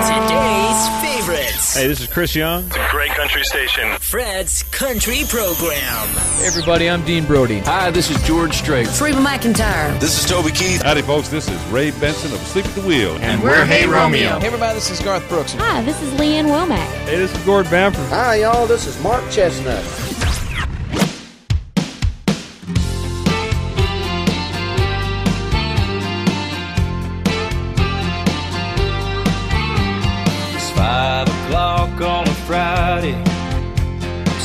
Today's 0.00 0.88
favorites. 1.02 1.74
Hey, 1.76 1.86
this 1.86 2.00
is 2.00 2.06
Chris 2.06 2.34
Young. 2.34 2.64
It's 2.68 2.76
a 2.76 2.88
great 2.90 3.10
country 3.10 3.44
station. 3.44 3.98
Fred's 3.98 4.62
Country 4.62 5.24
Program. 5.28 6.08
Hey 6.38 6.46
everybody, 6.46 6.88
I'm 6.88 7.04
Dean 7.04 7.26
Brody. 7.26 7.58
Hi, 7.60 7.90
this 7.90 8.10
is 8.10 8.20
George 8.22 8.54
Strait. 8.54 8.86
Reba 8.98 9.18
McEntire. 9.18 10.00
This 10.00 10.18
is 10.18 10.28
Toby 10.28 10.52
Keith. 10.52 10.80
Howdy, 10.80 11.02
folks. 11.02 11.28
This 11.28 11.50
is 11.50 11.62
Ray 11.66 11.90
Benson 11.90 12.32
of 12.32 12.40
Asleep 12.40 12.64
at 12.64 12.74
the 12.76 12.80
Wheel. 12.80 13.18
And 13.20 13.42
we're 13.42 13.66
Hey 13.66 13.86
Romeo. 13.86 14.38
Hey 14.38 14.46
everybody, 14.46 14.74
this 14.74 14.90
is 14.90 15.00
Garth 15.00 15.28
Brooks. 15.28 15.52
Hi, 15.52 15.82
this 15.82 16.00
is 16.00 16.18
Lee 16.18 16.36
Ann 16.36 16.46
Womack. 16.46 16.78
Hey, 17.04 17.16
this 17.18 17.36
is 17.36 17.44
Gord 17.44 17.68
Bamford. 17.68 18.06
Hi, 18.06 18.36
y'all. 18.36 18.66
This 18.66 18.86
is 18.86 18.98
Mark 19.02 19.22
Chesnutt. 19.24 20.09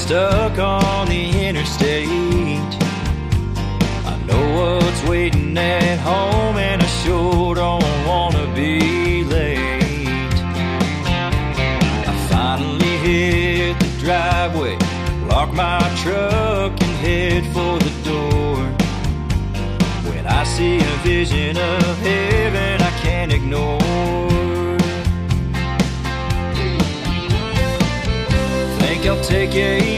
Stuck 0.05 0.59
on 0.59 1.07
the 1.07 1.47
interstate. 1.47 2.07
I 4.05 4.15
know 4.27 4.77
what's 4.77 5.03
waiting 5.09 5.57
at 5.57 5.97
home, 5.97 6.57
and 6.57 6.83
I 6.83 6.85
sure 7.03 7.55
don't 7.55 8.05
wanna 8.05 8.45
be 8.53 9.23
late. 9.23 10.39
I 12.11 12.13
finally 12.29 12.97
hit 13.07 13.79
the 13.79 13.91
driveway, 14.05 14.77
lock 15.27 15.51
my 15.53 15.79
truck, 16.03 16.71
and 16.85 16.95
head 17.05 17.43
for 17.55 17.79
the 17.79 17.93
door. 18.11 18.57
When 20.07 20.27
I 20.27 20.43
see 20.43 20.77
a 20.77 20.95
vision 21.03 21.57
of 21.57 21.97
heaven, 21.97 22.79
I 22.79 22.91
can't 23.01 23.33
ignore. 23.33 23.95
I'll 29.07 29.23
take 29.23 29.53
a 29.55 29.94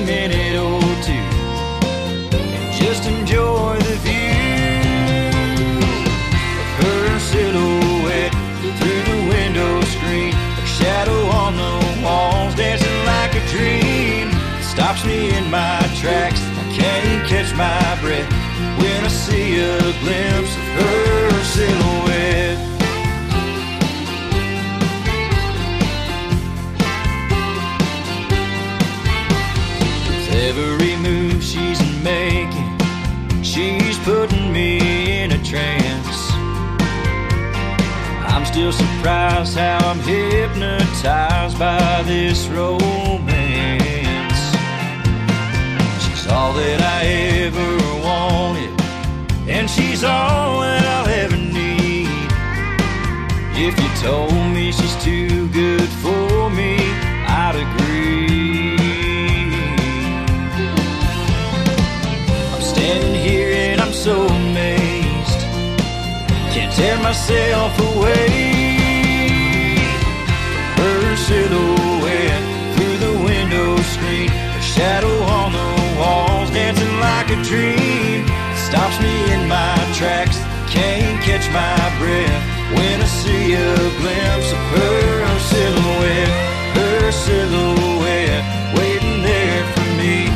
Stops 14.78 15.04
me 15.06 15.36
in 15.36 15.50
my 15.50 15.80
tracks, 16.00 16.40
I 16.40 16.78
can't 16.78 17.28
catch 17.28 17.52
my 17.56 17.98
breath 18.00 18.32
when 18.78 19.04
I 19.04 19.08
see 19.08 19.60
a 19.60 19.80
glimpse 19.80 20.56
of 20.56 20.68
her 20.78 21.44
silhouette. 21.46 22.60
With 30.08 30.30
every 30.46 30.96
move 30.98 31.44
she's 31.44 31.82
making, 32.04 32.78
she's 33.42 33.98
putting 34.06 34.54
me 34.54 35.24
in 35.24 35.32
a 35.32 35.44
trance. 35.44 36.20
I'm 38.32 38.46
still 38.46 38.72
surprised 38.72 39.58
how 39.58 39.80
I'm 39.90 40.00
hypnotized 40.02 41.58
by 41.58 42.04
this 42.04 42.48
romance. 42.50 43.47
All 46.48 46.54
that 46.54 46.82
I 46.82 47.02
ever 47.46 47.72
wanted, 48.08 48.72
and 49.50 49.70
she's 49.70 50.04
all 50.04 50.62
that 50.62 50.84
I'll 50.96 51.10
ever 51.24 51.36
need. 51.36 52.30
If 53.68 53.74
you 53.82 53.90
told 54.08 54.34
me 54.56 54.72
she's 54.72 54.96
too 55.04 55.50
good 55.50 55.90
for 56.04 56.50
me, 56.50 56.74
I'd 57.44 57.58
agree. 57.66 58.78
I'm 62.54 62.62
standing 62.62 63.16
here 63.28 63.52
and 63.68 63.82
I'm 63.82 63.94
so 63.94 64.16
amazed. 64.28 65.42
Can't 66.54 66.74
tear 66.80 66.98
myself 67.10 67.74
away 67.92 68.28
from 70.76 71.02
her 71.08 71.16
silhouette 71.18 71.87
like 77.28 77.38
a 77.38 77.44
dream. 77.44 78.26
Stops 78.56 79.00
me 79.02 79.34
in 79.34 79.48
my 79.48 79.76
tracks, 79.94 80.38
can't 80.70 81.22
catch 81.24 81.48
my 81.52 81.78
breath 82.00 82.44
when 82.76 83.02
I 83.02 83.06
see 83.06 83.54
a 83.54 83.76
glimpse 84.00 84.52
of 84.52 84.62
her 84.76 85.40
silhouette. 85.40 86.34
Her 86.76 87.12
silhouette 87.12 88.44
waiting 88.78 89.24
there 89.24 89.64
for 89.74 89.90
me 90.00 90.28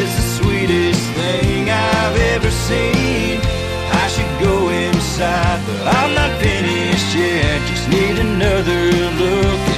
is 0.00 0.10
the 0.16 0.26
sweetest 0.42 1.02
thing 1.12 1.70
I've 1.70 2.16
ever 2.34 2.50
seen. 2.50 3.40
I 4.02 4.06
should 4.08 4.40
go 4.40 4.68
inside, 4.68 5.60
but 5.66 5.94
I'm 5.96 6.14
not 6.14 6.40
finished 6.40 7.14
yet. 7.14 7.68
Just 7.68 7.88
need 7.88 8.18
another 8.18 8.90
look 9.20 9.73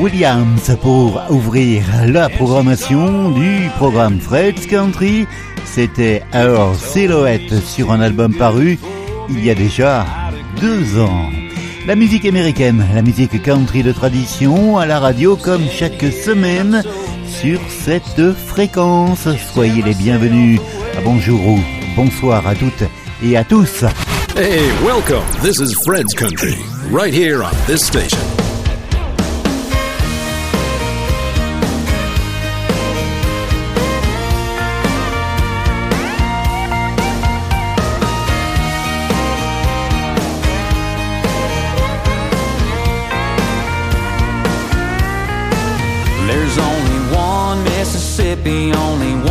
Williams 0.00 0.76
pour 0.80 1.20
ouvrir 1.28 1.82
la 2.06 2.30
programmation 2.30 3.30
du 3.32 3.68
programme 3.76 4.18
Fred's 4.18 4.66
Country. 4.66 5.26
C'était 5.66 6.22
Our 6.34 6.74
Silhouette 6.74 7.62
sur 7.66 7.92
un 7.92 8.00
album 8.00 8.34
paru 8.34 8.78
il 9.28 9.44
y 9.44 9.50
a 9.50 9.54
déjà 9.54 10.06
deux 10.58 10.98
ans. 10.98 11.28
La 11.86 11.96
musique 11.96 12.24
américaine, 12.24 12.82
la 12.94 13.02
musique 13.02 13.42
country 13.42 13.82
de 13.82 13.92
tradition 13.92 14.78
à 14.78 14.86
la 14.86 15.00
radio 15.00 15.36
comme 15.36 15.68
chaque 15.70 16.02
semaine 16.02 16.82
sur 17.26 17.60
cette 17.68 18.32
fréquence. 18.32 19.28
Soyez 19.52 19.82
les 19.82 19.94
bienvenus. 19.94 20.60
Bonjour 21.04 21.40
ou 21.46 21.60
bonsoir 21.94 22.46
à 22.46 22.54
toutes 22.54 22.84
et 23.22 23.36
à 23.36 23.44
tous. 23.44 23.84
Hey, 24.34 24.62
welcome. 24.82 25.24
This 25.42 25.60
is 25.60 25.74
Fred's 25.84 26.14
Country, 26.14 26.56
right 26.90 27.12
here 27.12 27.42
on 27.42 27.52
this 27.66 27.84
station. 27.84 28.18
Mississippi, 48.50 48.72
only 48.74 49.14
one 49.14 49.29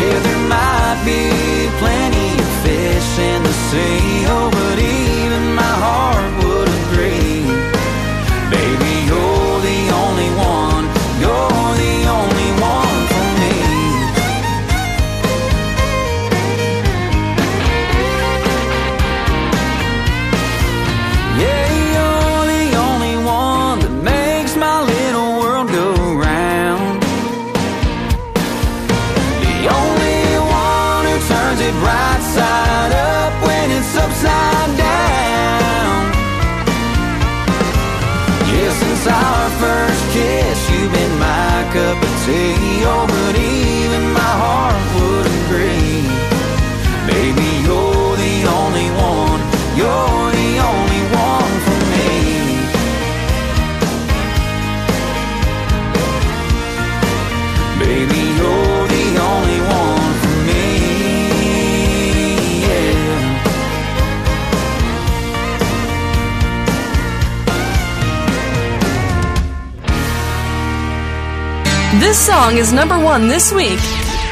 Yeah, 0.00 0.18
there 0.26 0.42
might 0.48 1.02
be 1.04 1.22
plenty 1.78 2.30
of 2.40 2.50
fish 2.64 3.18
in 3.18 3.42
the 3.42 3.52
sea, 3.68 4.24
oh, 4.32 4.59
song 72.30 72.58
is 72.58 72.72
number 72.72 72.96
one 72.96 73.26
this 73.26 73.52
week 73.52 73.80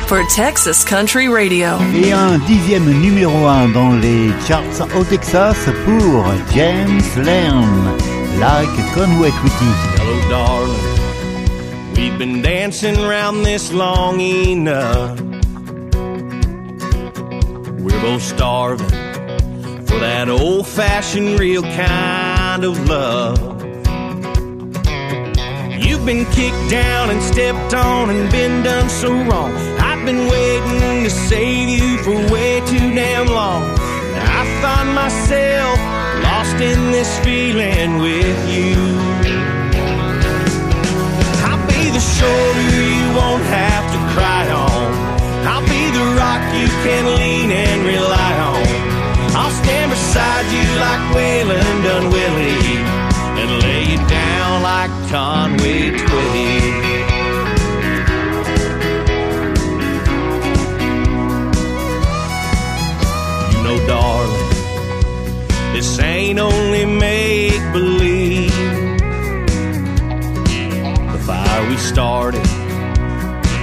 for 0.07 0.23
Texas 0.29 0.85
Country 0.85 1.27
Radio. 1.29 1.77
Et 1.97 2.13
un 2.13 2.39
dixième 2.47 2.89
numéro 3.01 3.45
1 3.45 3.71
dans 3.71 4.01
les 4.01 4.31
charts 4.47 4.87
au 4.97 5.03
Texas 5.03 5.57
pour 5.85 6.25
James 6.55 7.03
Lann, 7.17 7.67
Like 8.39 8.71
Conway 8.95 9.33
Twitty. 9.41 9.71
Hello, 9.97 10.31
darling. 10.31 11.97
We've 11.97 12.17
been 12.17 12.41
dancing 12.41 12.97
around 13.01 13.43
this 13.43 13.73
long 13.73 14.21
enough. 14.21 15.21
We're 17.81 18.01
both 18.01 18.23
starving 18.23 18.87
for 19.87 19.99
that 19.99 20.29
old 20.29 20.69
fashioned, 20.69 21.41
real 21.41 21.63
kind 21.63 22.63
of 22.63 22.89
love. 22.89 23.48
Been 26.09 26.25
kicked 26.33 26.71
down 26.71 27.11
and 27.11 27.23
stepped 27.23 27.75
on 27.75 28.09
and 28.09 28.33
been 28.33 28.63
done 28.63 28.89
so 28.89 29.13
wrong. 29.13 29.53
I've 29.79 30.07
been 30.07 30.27
waiting 30.27 31.05
to 31.05 31.11
save 31.11 31.69
you 31.69 31.99
for 31.99 32.15
way 32.33 32.61
too 32.61 32.95
damn 32.95 33.27
long. 33.27 33.61
Now 34.15 34.41
I 34.41 34.45
find 34.63 34.95
myself 34.95 35.79
lost 36.25 36.63
in 36.63 36.93
this 36.93 37.19
feeling 37.19 37.99
with 37.99 38.41
you. 38.49 38.68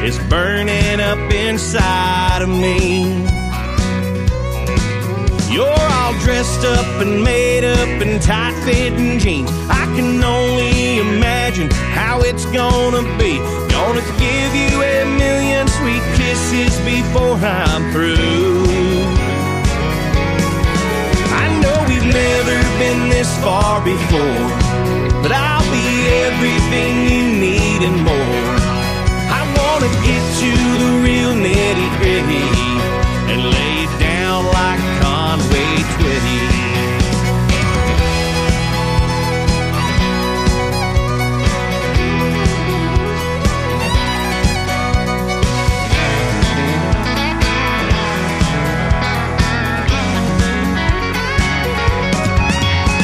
Is 0.05 0.19
burning 0.29 0.99
up 0.99 1.17
inside 1.33 2.43
of 2.43 2.49
me. 2.49 3.25
You're 5.51 5.87
all 5.97 6.13
dressed 6.19 6.63
up 6.63 7.01
and 7.01 7.23
made 7.23 7.63
up 7.63 8.01
in 8.03 8.19
tight 8.19 8.53
fitting 8.65 9.17
jeans. 9.17 9.49
I 9.67 9.85
can 9.95 10.23
only 10.23 10.99
imagine 10.99 11.71
how 11.71 12.21
it's 12.21 12.45
gonna 12.45 13.01
be. 13.17 13.39
Gonna 13.73 14.05
give 14.21 14.51
you 14.53 14.73
a 14.83 15.05
million 15.17 15.67
sweet 15.79 16.03
kisses 16.17 16.77
before 16.85 17.37
I'm 17.41 17.91
through. 17.91 18.61
I 21.43 21.45
know 21.61 21.77
we've 21.89 22.09
never 22.23 22.57
been 22.77 23.09
this 23.09 23.31
far 23.43 23.83
before, 23.83 24.49
but 25.23 25.31
I'll 25.31 25.67
be 25.71 25.87
everything 26.27 26.93
you 27.09 27.23
need 27.45 27.81
and 27.81 28.03
more. 28.03 28.14
Wanna 29.85 30.01
get 30.03 30.23
to 30.39 30.49
the 30.81 30.91
real 31.03 31.33
nitty 31.35 31.89
gritty 31.99 32.41
and 33.31 33.41
lay 33.53 33.83
it 33.83 33.99
down 33.99 34.45
like 34.45 34.79
Conway 34.99 35.73
Twitty. 35.93 36.41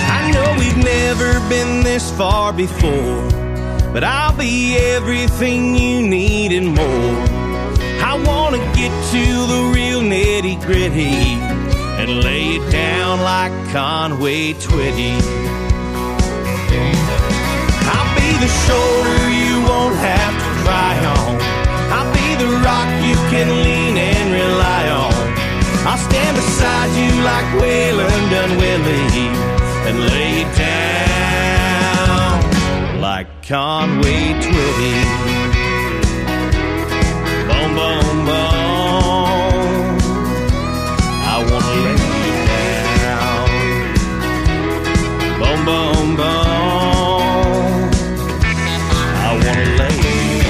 I 0.09 0.31
know 0.33 0.55
we've 0.57 0.83
never 0.83 1.39
been 1.47 1.83
this 1.83 2.09
far 2.17 2.51
before, 2.51 3.29
but 3.93 4.03
I'll 4.03 4.35
be 4.37 4.77
everything 4.77 5.75
you 5.75 6.01
need 6.01 6.53
and 6.53 6.67
more. 6.67 7.15
I 8.03 8.13
wanna 8.25 8.59
get 8.73 8.91
to 9.11 9.25
the 9.51 9.71
real 9.75 10.01
nitty 10.01 10.61
gritty 10.61 11.35
and 11.99 12.23
lay 12.23 12.55
it 12.55 12.71
down 12.71 13.19
like 13.21 13.51
Conway 13.71 14.53
Twitty. 14.53 15.15
I'll 17.93 18.11
be 18.15 18.31
the 18.45 18.51
shoulder 18.65 19.19
you 19.43 19.53
won't 19.67 19.97
have 20.09 20.33
to 20.43 20.49
cry 20.63 20.95
on. 21.17 21.35
I'll 21.91 22.13
be 22.13 22.29
the 22.43 22.51
rock 22.63 22.89
you 23.03 23.15
can 23.29 23.47
lean 23.63 23.97
and 23.97 24.27
rely 24.31 24.83
on. 24.89 25.13
I'll 25.85 25.97
stand 25.97 26.35
beside 26.37 26.91
you 26.95 27.11
like 27.23 27.45
Waylon 27.59 28.21
done 28.31 28.57
Willie 28.57 29.27
and 29.87 29.99
lay 30.11 30.41
it 30.43 30.57
down 30.57 30.70
like 33.21 33.45
Conway 33.47 34.33
Twitty. 34.41 34.95
Boom, 37.47 37.69
boom, 37.77 38.25
boom. 38.25 39.95
I 41.29 41.35
wanna 41.49 41.73
lay 41.85 41.99
you 42.25 42.35
down. 43.05 43.47
Boom, 45.39 45.59
boom, 45.67 46.07
boom. 46.19 47.21
I 49.21 49.29
wanna 49.43 49.65
lay 49.79 49.97
you 50.07 50.41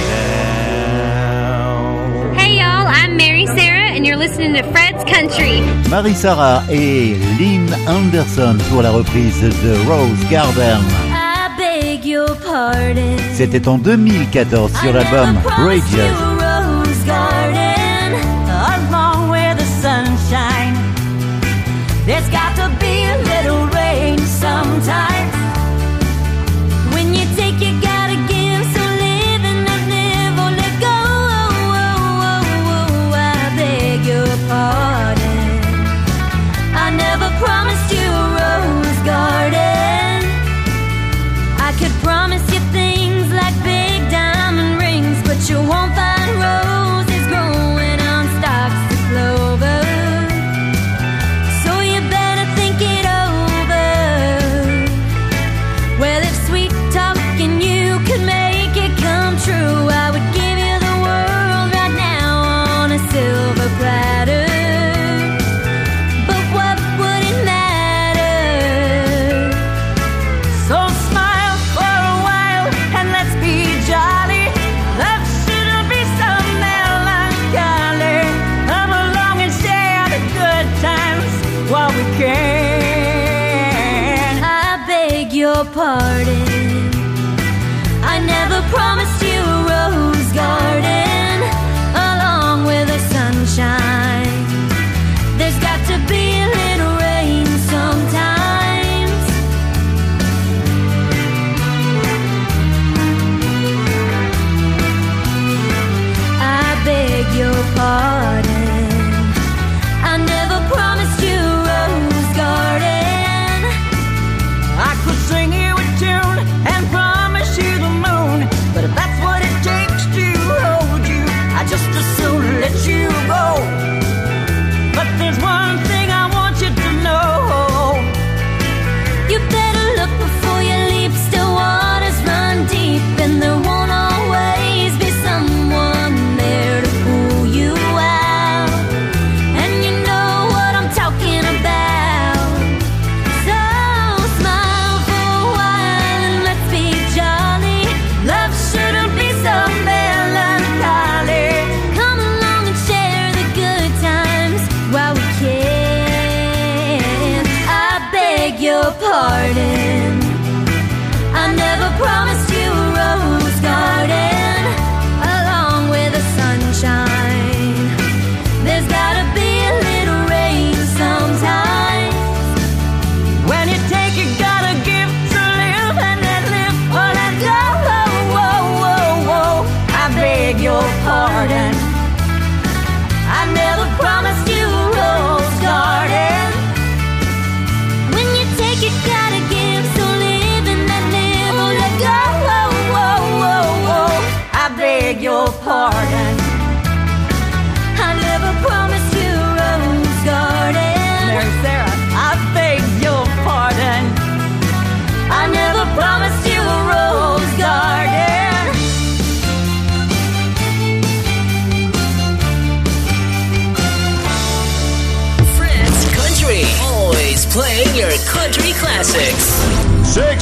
down. 1.11 2.35
Hey 2.35 2.51
y'all, 2.55 2.87
I'm 2.87 3.11
Mary 3.17 3.47
Sarah 3.47 3.89
and 3.89 4.01
you're 4.05 4.15
listening 4.15 4.53
to 4.53 4.63
Fred's 4.71 5.03
Country. 5.11 5.59
Mary 5.89 6.13
Sarah 6.13 6.63
et 6.69 7.17
Lynn 7.37 7.67
Anderson 7.85 8.57
pour 8.69 8.81
la 8.83 8.91
reprise 8.91 9.41
de 9.41 9.73
Rose 9.89 10.23
Garden. 10.29 11.10
C'était 13.33 13.67
en 13.67 13.77
2014 13.77 14.71
sur 14.81 14.93
l'album 14.93 15.39
Bridges. 15.57 16.30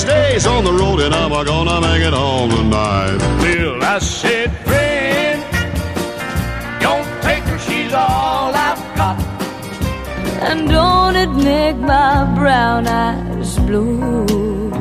days 0.09 0.45
on 0.47 0.63
the 0.63 0.73
road 0.73 0.99
and 1.01 1.13
I'm 1.13 1.31
gonna 1.45 1.79
make 1.81 2.01
it 2.01 2.13
home 2.13 2.49
tonight. 2.49 3.19
I 3.93 3.99
said, 3.99 4.49
friend, 4.65 5.39
don't 6.85 7.09
take 7.21 7.43
her, 7.43 7.59
she's 7.59 7.93
all 7.93 8.51
I've 8.67 8.83
got. 8.97 9.17
And 10.49 10.69
don't 10.69 11.15
it 11.15 11.31
make 11.51 11.77
my 11.77 12.15
brown 12.35 12.87
eyes 12.87 13.57
blue? 13.59 14.71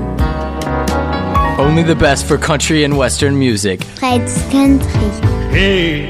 Only 1.58 1.82
the 1.82 1.97
best 1.97 2.26
for 2.26 2.38
country 2.38 2.85
and 2.85 2.97
western 2.97 3.38
music. 3.38 3.82
Fred's 3.82 4.40
Country. 4.52 5.08
Hey, 5.50 6.08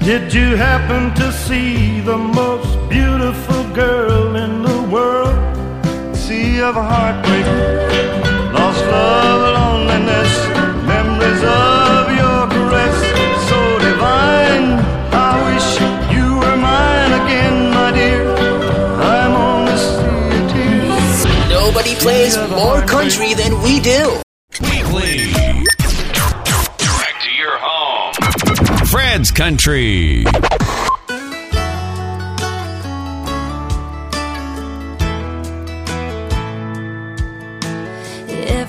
did 0.00 0.34
you 0.34 0.56
happen 0.56 1.14
to 1.14 1.32
see 1.32 2.00
the 2.00 2.18
most 2.18 2.72
beautiful 2.88 3.62
girl 3.72 4.34
in 4.34 4.62
the 4.62 4.82
world? 4.92 5.33
of 6.60 6.76
a 6.76 6.82
heartbreak, 6.82 7.46
lost 8.54 8.84
love, 8.86 9.40
loneliness, 9.58 10.32
memories 10.86 11.42
of 11.42 12.10
your 12.20 12.46
caress, 12.48 12.96
so 13.48 13.78
divine. 13.80 14.78
I 15.12 15.32
wish 15.48 15.68
you 16.14 16.26
were 16.38 16.56
mine 16.56 17.12
again, 17.22 17.70
my 17.70 17.90
dear. 17.92 18.34
I'm 19.02 19.32
on 19.32 19.64
the 19.66 19.76
sea 19.76 20.36
of 20.38 20.52
tears. 20.52 21.50
Nobody 21.50 21.94
plays 21.96 22.36
more 22.50 22.80
country 22.82 23.34
than 23.34 23.60
we 23.62 23.80
do. 23.80 24.20
Weekly. 24.60 25.32
Direct 26.78 27.18
to 27.24 27.30
your 27.36 27.58
home. 27.58 28.12
Fred's 28.86 29.30
Country. 29.30 30.24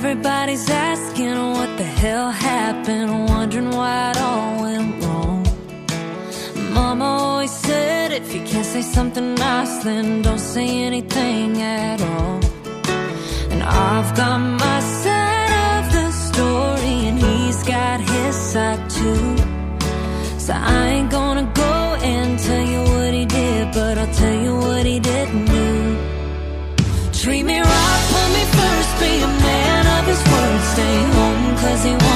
Everybody's 0.08 0.70
asking 0.70 1.36
what 1.54 1.78
the 1.80 1.84
hell 1.84 2.30
happened, 2.30 3.28
wondering 3.28 3.72
why 3.72 4.12
it 4.12 4.18
all 4.18 4.62
went 4.62 5.04
wrong. 5.04 5.44
Mama 6.76 7.06
always 7.06 7.50
said 7.50 8.12
if 8.12 8.32
you 8.36 8.42
can't 8.44 8.68
say 8.68 8.84
something 8.84 9.34
nice, 9.34 9.84
then 9.84 10.22
don't 10.22 10.46
say 10.54 10.68
anything 10.90 11.60
at 11.60 12.00
all. 12.02 12.40
And 13.50 13.64
I've 13.64 14.16
got 14.16 14.38
my 14.38 14.80
side 14.80 15.54
of 15.74 15.84
the 15.98 16.12
story, 16.12 16.96
and 17.10 17.18
he's 17.18 17.64
got 17.64 18.00
his 18.00 18.36
side 18.36 18.88
too. 18.88 19.36
So 20.38 20.54
I 20.54 20.86
ain't 20.96 21.10
gonna 21.10 21.52
go 21.56 21.74
and 22.14 22.38
tell 22.38 22.66
you 22.74 22.82
what 22.94 23.12
he 23.12 23.26
did, 23.26 23.74
but 23.74 23.98
I'll 23.98 24.14
tell 24.14 24.38
you 24.46 24.56
what 24.56 24.86
he 24.86 25.00
didn't 25.00 25.46
do. 25.46 25.98
Treat 27.12 27.44
me 27.44 27.60
right, 27.60 28.02
put 28.14 28.28
me 28.36 28.44
first, 28.58 29.00
be 29.00 29.12
a 29.24 29.28
man 29.44 29.65
stay 30.74 30.98
home, 31.16 31.56
cause 31.58 31.84
he 31.84 31.92
wants. 31.92 32.15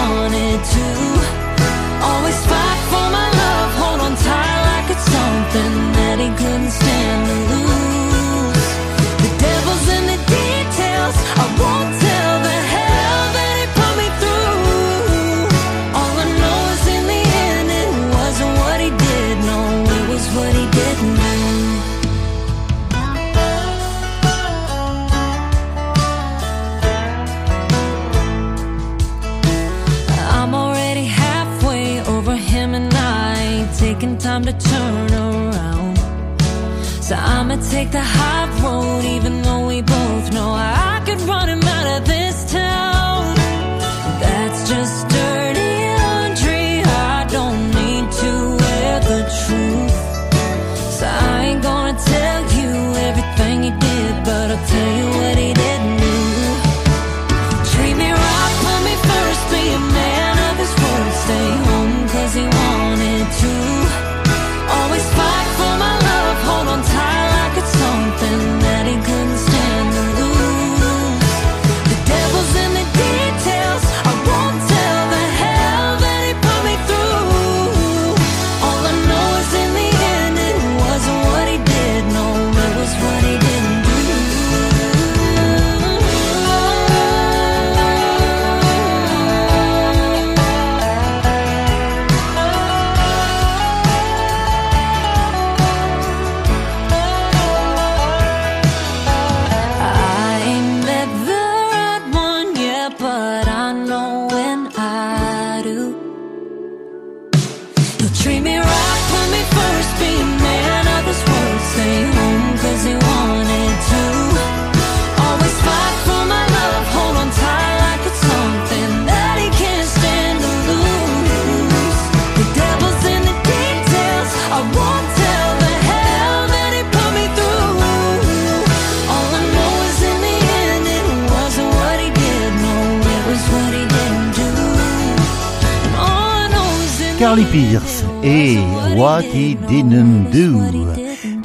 Carly 137.29 137.45
Pierce 137.45 138.03
et 138.23 138.57
What 138.95 139.21
He 139.21 139.55
Didn't 139.67 140.31
Do. 140.31 140.63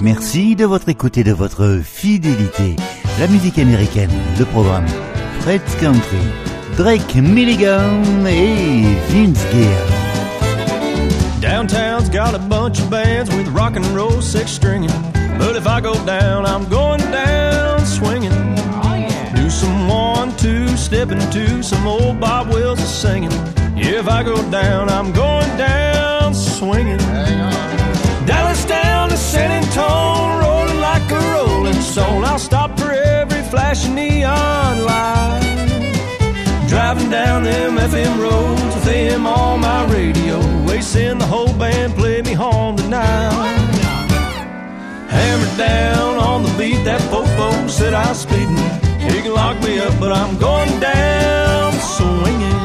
Merci 0.01 0.57
de 0.57 0.65
votre 0.65 0.89
écoute 0.89 1.19
et 1.19 1.25
de 1.25 1.33
votre 1.33 1.83
fidélité. 1.85 2.77
La 3.21 3.27
musique 3.27 3.59
américaine, 3.59 4.09
le 4.39 4.47
programme 4.47 4.87
Fred's 5.41 5.75
Country, 5.79 6.25
Drake 6.79 7.17
Milligan 7.17 8.01
et 8.27 8.81
Vince 9.11 9.45
Gill. 9.53 9.69
Downtown's 11.43 12.09
got 12.09 12.35
a 12.35 12.39
bunch 12.39 12.81
of 12.81 12.89
bands 12.89 13.29
with 13.37 13.47
rock 13.49 13.77
and 13.77 13.85
roll 13.95 14.23
six 14.23 14.53
stringing. 14.53 14.89
But 15.39 15.55
if 15.55 15.67
I 15.67 15.83
go 15.83 15.93
down, 16.07 16.47
I'm 16.47 16.67
going 16.71 17.03
down. 17.13 17.54
Do 19.65 19.71
some 19.71 19.89
one, 19.89 20.37
two, 20.37 20.69
stepping 20.77 21.21
to 21.31 21.63
some 21.63 21.87
old 21.87 22.21
Bob 22.21 22.49
Wills 22.49 22.79
is 22.81 22.89
singing. 22.89 23.33
If 23.77 24.09
I 24.09 24.23
go 24.23 24.37
down, 24.51 24.91
I'm 24.91 25.11
going 25.11 25.57
down 25.57 26.35
swinging. 26.35 26.99
Dallas 28.27 28.63
down 28.67 29.09
to 29.09 29.17
San 29.17 29.51
Antonio, 29.51 30.41
rolling 30.43 30.81
like 30.81 31.11
a 31.11 31.21
rolling 31.33 31.81
stone. 31.81 32.25
I'll 32.25 32.39
stop 32.39 32.79
for 32.79 32.93
every 32.93 33.41
flashing 33.45 33.95
neon 33.95 34.85
light. 34.85 35.41
Driving 36.69 37.09
down 37.09 37.45
them 37.45 37.79
FM 37.79 38.21
roads 38.21 38.63
with 38.63 38.85
them 38.85 39.27
on 39.27 39.61
my 39.61 39.87
radio. 39.87 40.41
Wasting 40.67 41.17
the 41.17 41.27
whole 41.27 41.55
band, 41.55 41.95
play 41.95 42.21
me 42.21 42.35
home 42.35 42.77
tonight. 42.77 43.33
Hammered 45.09 45.57
down 45.57 46.19
on 46.19 46.43
the 46.43 46.55
beat, 46.59 46.85
that 46.85 47.01
fofo 47.11 47.71
said 47.71 47.95
I 47.95 48.11
was 48.11 48.21
speeding. 48.21 48.84
Can 49.25 49.33
lock 49.33 49.59
me 49.63 49.79
up, 49.79 49.99
but 49.99 50.13
I'm 50.13 50.37
going 50.37 50.81
down 50.81 51.73
swinging. 51.73 52.61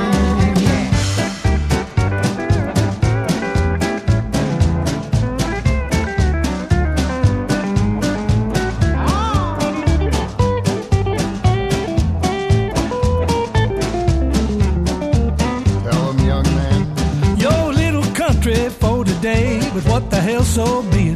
Tell 15.85 16.11
him, 16.11 16.19
young 16.27 16.43
man. 16.43 17.37
Your 17.37 17.71
little 17.71 18.03
country 18.13 18.67
for 18.67 19.05
today, 19.05 19.61
but 19.73 19.85
what 19.85 20.09
the 20.09 20.19
hell, 20.19 20.43
so 20.43 20.83
be 20.91 21.08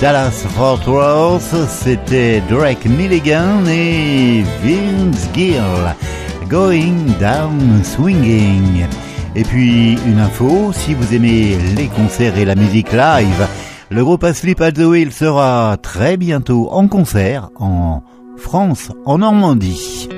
Dallas 0.00 0.46
Fort 0.54 0.86
Worth, 0.86 1.54
c'était 1.68 2.40
Drake 2.48 2.86
Milligan 2.86 3.66
et 3.66 4.44
Vince 4.62 5.28
Gill, 5.34 5.60
Going 6.48 7.16
Down 7.18 7.82
Swinging. 7.82 8.86
Et 9.34 9.42
puis 9.42 9.98
une 10.06 10.20
info, 10.20 10.72
si 10.72 10.94
vous 10.94 11.14
aimez 11.14 11.56
les 11.76 11.88
concerts 11.88 12.38
et 12.38 12.44
la 12.44 12.54
musique 12.54 12.92
live, 12.92 13.48
le 13.90 14.04
groupe 14.04 14.22
Asleep 14.22 14.60
at 14.60 14.72
the 14.72 14.84
Wheel 14.84 15.10
sera 15.10 15.76
très 15.82 16.16
bientôt 16.16 16.68
en 16.70 16.86
concert 16.86 17.50
en 17.58 18.02
France, 18.36 18.92
en 19.04 19.18
Normandie. 19.18 20.08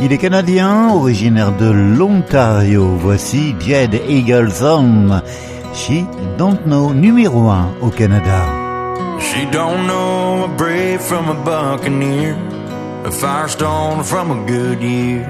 Il 0.00 0.12
est 0.12 0.18
canadien, 0.18 0.90
originaire 0.92 1.56
de 1.56 1.70
l'Ontario. 1.70 2.96
Voici 2.98 3.54
Jed 3.60 3.94
Eagleson. 4.08 5.22
She 5.74 6.06
Don't 6.36 6.66
Know, 6.66 6.92
numéro 6.92 7.40
1 7.48 7.76
au 7.80 7.90
Canada. 7.90 8.46
She 9.20 9.46
don't 9.46 9.86
know 9.86 10.44
a 10.44 10.48
brave 10.48 11.00
from 11.00 11.28
a 11.28 11.34
buccaneer, 11.34 12.36
a 13.04 13.10
Firestone 13.10 14.04
from 14.04 14.30
a 14.30 14.46
Goodyear, 14.46 15.26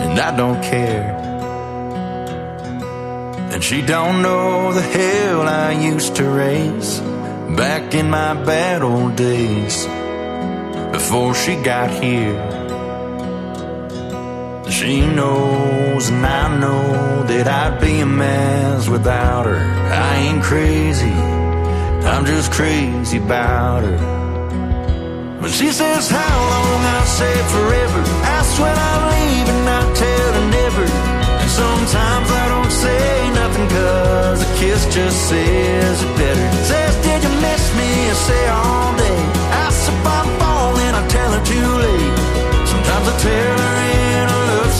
and 0.00 0.18
I 0.18 0.30
don't 0.36 0.62
care. 0.62 1.16
And 3.50 3.62
she 3.64 3.82
don't 3.82 4.22
know 4.22 4.72
the 4.72 4.82
hell 4.82 5.48
I 5.48 5.72
used 5.72 6.14
to 6.16 6.24
raise 6.24 7.00
back 7.56 7.94
in 7.94 8.08
my 8.08 8.34
bad 8.34 8.82
old 8.82 9.16
days 9.16 9.86
before 10.92 11.34
she 11.34 11.56
got 11.56 11.90
here. 11.90 12.67
She 14.70 15.00
knows 15.00 16.10
and 16.10 16.24
I 16.24 16.58
know 16.60 17.24
that 17.24 17.48
I'd 17.48 17.80
be 17.80 18.00
a 18.00 18.06
mess 18.06 18.88
without 18.88 19.46
her. 19.46 19.56
I 19.56 20.16
ain't 20.16 20.42
crazy, 20.42 21.10
I'm 22.04 22.24
just 22.26 22.52
crazy 22.52 23.16
about 23.16 23.82
her. 23.82 23.98
When 25.40 25.50
she 25.50 25.72
says 25.72 26.10
how 26.10 26.36
long, 26.52 26.80
I 26.84 27.04
say 27.04 27.34
forever. 27.54 28.00
Ask 28.36 28.60
when 28.60 28.76
I'm 28.76 29.02
leaving, 29.16 29.64
I 29.66 29.82
tell 29.94 30.32
her 30.36 30.46
never. 30.60 30.86
And 31.40 31.50
sometimes 31.50 32.28
I 32.30 32.44
don't 32.52 32.70
say 32.70 33.30
nothing 33.40 33.68
cause 33.68 34.42
a 34.42 34.50
kiss 34.60 34.84
just 34.94 35.28
says 35.28 36.02
it 36.02 36.12
better. 36.18 36.46
Says, 36.68 36.94
did 37.02 37.22
you 37.24 37.32
miss 37.40 37.64
me? 37.74 37.90
I 38.12 38.16
say 38.28 38.48
all 38.48 38.96
day. 38.96 39.18
Ask 39.64 39.88
if 39.90 40.06
I'm 40.06 40.28
falling, 40.38 40.92
I 41.00 41.02
tell 41.08 41.30
her 41.32 41.44
too 41.44 41.68
late. 41.84 42.18
Sometimes 42.68 43.08
I 43.08 43.16
tell 43.18 43.58
her 43.58 43.77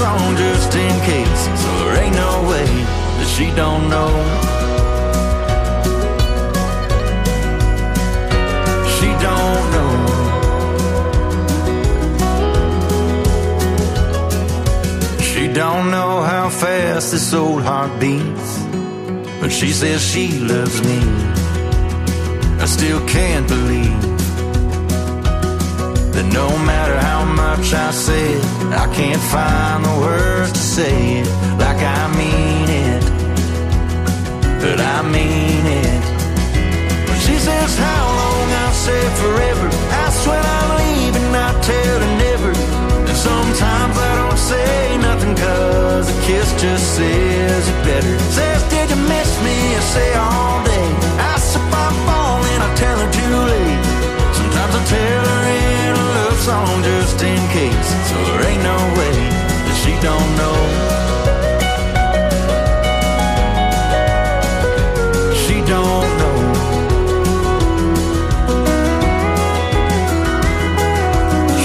a 0.00 0.34
just 0.36 0.74
in 0.74 1.00
case. 1.00 1.42
So 1.62 1.68
there 1.78 2.02
ain't 2.02 2.14
no 2.14 2.48
way 2.48 2.66
that 3.18 3.28
she 3.36 3.46
don't 3.62 3.88
know. 3.88 4.10
She 8.96 9.08
don't 9.26 9.66
know. 9.74 9.92
She 15.20 15.52
don't 15.52 15.90
know 15.90 16.22
how 16.22 16.48
fast 16.48 17.12
this 17.12 17.32
old 17.34 17.62
heart 17.62 17.98
beats. 18.00 18.58
but 19.40 19.50
she 19.50 19.70
says 19.70 20.02
she 20.02 20.38
loves 20.40 20.80
me. 20.82 20.98
I 22.60 22.66
still 22.66 23.00
can't 23.06 23.46
believe 23.48 24.07
that 26.18 26.32
no 26.34 26.50
matter 26.66 26.98
how 26.98 27.24
much 27.24 27.72
I 27.72 27.90
say 27.92 28.34
it, 28.34 28.44
I 28.74 28.86
can't 28.92 29.22
find 29.34 29.84
the 29.84 29.94
words 30.02 30.52
to 30.52 30.58
say 30.58 31.22
it 31.22 31.28
like 31.62 31.78
I 31.78 32.04
mean 32.18 32.68
it. 32.86 33.02
But 34.62 34.78
I 34.80 34.98
mean 35.14 35.64
it. 35.84 36.02
She 37.24 37.36
says 37.38 37.72
how 37.78 38.04
long, 38.20 38.48
I 38.66 38.68
say 38.86 39.02
forever. 39.22 39.68
That's 39.94 40.20
when 40.26 40.42
I'm 40.58 40.68
leaving, 40.82 41.30
I 41.46 41.50
tell 41.70 41.98
her 42.04 42.14
never. 42.26 42.52
And 43.08 43.18
sometimes 43.30 43.94
I 44.10 44.12
don't 44.20 44.42
say 44.52 44.98
nothing 44.98 45.34
cause 45.36 46.06
a 46.10 46.16
kiss 46.26 46.48
just 46.60 46.96
says 46.96 47.27
song 56.58 56.82
just 56.82 57.22
in 57.22 57.42
case. 57.58 57.90
So 58.10 58.16
there 58.26 58.42
ain't 58.50 58.64
no 58.72 58.78
way 58.98 59.14
that 59.66 59.76
she 59.82 59.92
don't 60.08 60.30
know. 60.40 60.58
She 65.42 65.56
don't 65.74 66.10
know. 66.20 66.38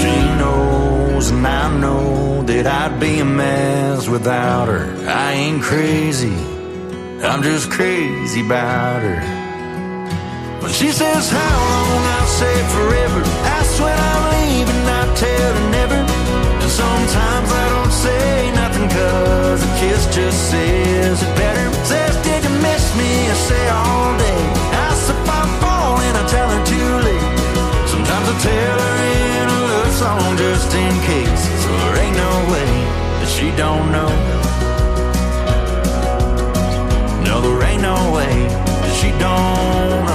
She 0.00 0.14
knows 0.40 1.24
and 1.30 1.46
I 1.46 1.64
know 1.82 2.42
that 2.50 2.66
I'd 2.66 3.00
be 3.00 3.20
a 3.20 3.24
mess 3.24 4.08
without 4.08 4.66
her. 4.68 4.86
I 5.08 5.32
ain't 5.32 5.62
crazy. 5.62 6.36
I'm 7.28 7.42
just 7.42 7.70
crazy 7.70 8.40
about 8.46 9.00
her. 9.08 9.20
When 10.60 10.72
she 10.72 10.88
says 11.00 11.30
how 11.30 11.56
long, 11.70 12.02
I 12.18 12.22
say 12.38 12.54
forever. 12.76 13.53
Tell 15.16 15.54
her 15.54 15.70
never. 15.70 16.00
And 16.62 16.70
sometimes 16.70 17.48
I 17.50 17.66
don't 17.74 17.92
say 17.92 18.50
nothing 18.52 18.88
cause 18.88 19.62
a 19.62 19.70
kiss 19.80 20.02
just 20.14 20.38
says 20.50 21.22
it 21.22 21.32
better. 21.36 21.66
Says, 21.84 22.14
did 22.24 22.42
you 22.44 22.54
miss 22.60 22.84
me? 22.96 23.10
I 23.30 23.34
say 23.34 23.64
all 23.68 24.16
day. 24.18 24.40
Ask 24.86 25.10
if 25.10 25.28
I'm 25.38 25.50
falling, 25.62 26.14
I 26.20 26.24
tell 26.26 26.48
her 26.54 26.62
too 26.66 26.90
late. 27.06 27.26
Sometimes 27.92 28.26
I 28.32 28.36
tell 28.48 28.76
her 28.84 28.96
in 29.38 29.46
a 29.56 29.60
love 29.70 29.92
song 30.02 30.36
just 30.36 30.70
in 30.74 30.94
case. 31.10 31.42
So 31.62 31.70
there 31.82 31.96
ain't 32.04 32.16
no 32.16 32.32
way 32.52 32.70
that 33.20 33.30
she 33.36 33.48
don't 33.56 33.86
know. 33.94 34.10
No, 37.28 37.34
there 37.44 37.62
ain't 37.70 37.82
no 37.82 37.98
way 38.16 38.34
that 38.82 38.94
she 39.00 39.10
don't 39.18 40.06
know. 40.08 40.13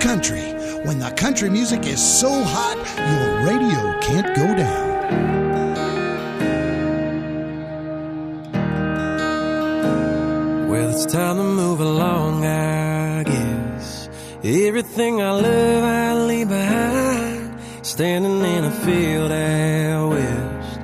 Country. 0.00 0.40
When 0.84 1.00
the 1.00 1.10
country 1.10 1.50
music 1.50 1.84
is 1.84 2.00
so 2.00 2.30
hot, 2.42 2.76
your 2.96 3.46
radio 3.46 4.00
can't 4.00 4.34
go 4.34 4.54
down. 4.54 4.88
Well, 10.70 10.90
it's 10.90 11.04
time 11.04 11.36
to 11.36 11.42
move 11.42 11.80
along, 11.80 12.46
I 12.46 13.24
guess. 13.24 14.08
Everything 14.42 15.20
I 15.20 15.32
love, 15.32 15.84
I 15.84 16.14
leave 16.26 16.48
behind. 16.48 17.58
Standing 17.82 18.40
in 18.40 18.64
a 18.64 18.70
field 18.70 19.32
out 19.32 20.10
west. 20.10 20.80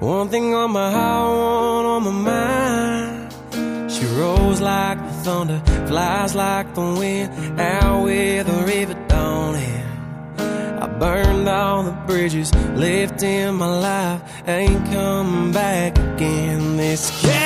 One 0.00 0.28
thing 0.28 0.54
on 0.54 0.70
my 0.70 0.90
heart, 0.92 1.30
one 1.30 1.86
on 1.86 2.02
my 2.04 2.10
mind. 2.30 3.90
She 3.90 4.04
rolls 4.20 4.60
like 4.60 4.97
thunder, 5.28 5.60
flies 5.86 6.34
like 6.34 6.74
the 6.74 6.80
wind, 7.00 7.28
out 7.60 8.04
where 8.04 8.42
the 8.42 8.58
river 8.72 8.96
don't 9.08 9.56
end. 9.56 10.82
I 10.84 10.86
burned 10.86 11.46
all 11.48 11.82
the 11.82 11.96
bridges 12.06 12.50
left 12.84 13.22
in 13.22 13.56
my 13.56 13.72
life, 13.90 14.20
ain't 14.48 14.84
coming 14.86 15.52
back 15.52 15.98
again. 15.98 16.78
This 16.78 17.02
cowboy's 17.20 17.37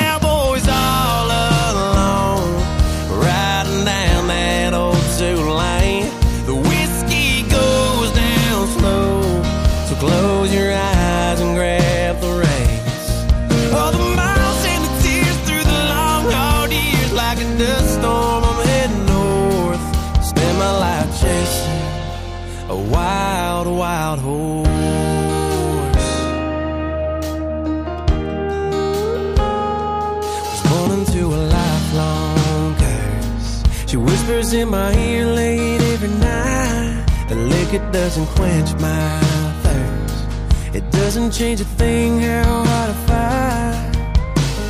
whispers 34.33 34.53
in 34.53 34.69
my 34.69 34.93
ear 34.97 35.25
late 35.25 35.81
every 35.93 36.09
night. 36.09 37.05
The 37.29 37.35
liquor 37.35 37.91
doesn't 37.91 38.25
quench 38.35 38.73
my 38.79 39.19
thirst. 39.63 40.75
It 40.75 40.91
doesn't 40.91 41.31
change 41.31 41.61
a 41.61 41.65
thing 41.65 42.19
how 42.19 42.63
hard 42.63 42.89
I 42.89 42.97
fight. 43.07 43.93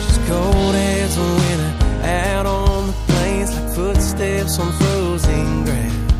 She's 0.05 0.17
cold 0.27 0.75
as 0.75 1.17
a 1.17 1.21
winter 1.21 1.73
out 2.05 2.45
on 2.45 2.87
the 2.87 2.93
plains 3.07 3.51
like 3.55 3.69
footsteps 3.75 4.59
on 4.59 4.71
frozen 4.73 5.65
ground. 5.65 6.13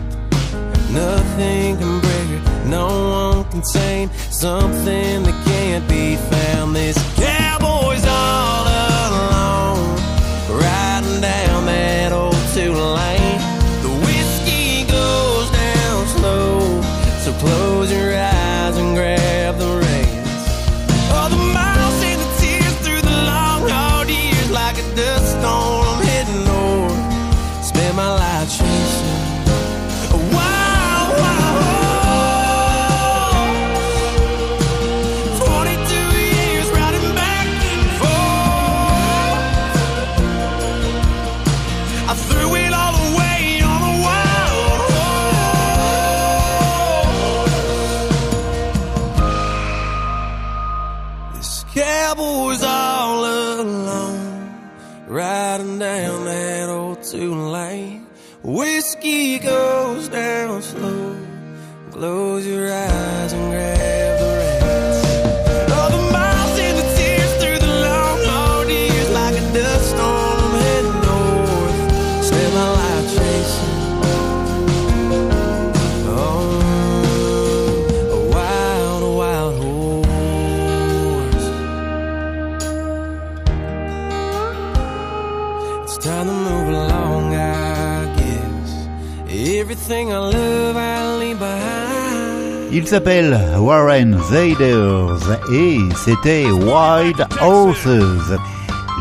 Nothing 0.91 1.77
can 1.77 1.99
break 2.01 2.27
her, 2.33 2.69
no 2.69 2.87
one 2.87 3.51
can 3.51 3.61
tame 3.61 4.09
something 4.29 5.23
that 5.23 5.45
can't 5.45 5.87
be 5.87 6.15
found. 6.15 6.75
This 6.75 6.97
cowboy's 7.15 7.82
I 42.05 42.13
threw 42.15 42.55
it 42.55 42.62
Il 92.71 92.87
s'appelle 92.87 93.39
Warren 93.57 94.17
Zaders 94.31 95.39
et 95.51 95.79
c'était 96.05 96.45
Wild 96.45 97.27
Horses. 97.41 98.37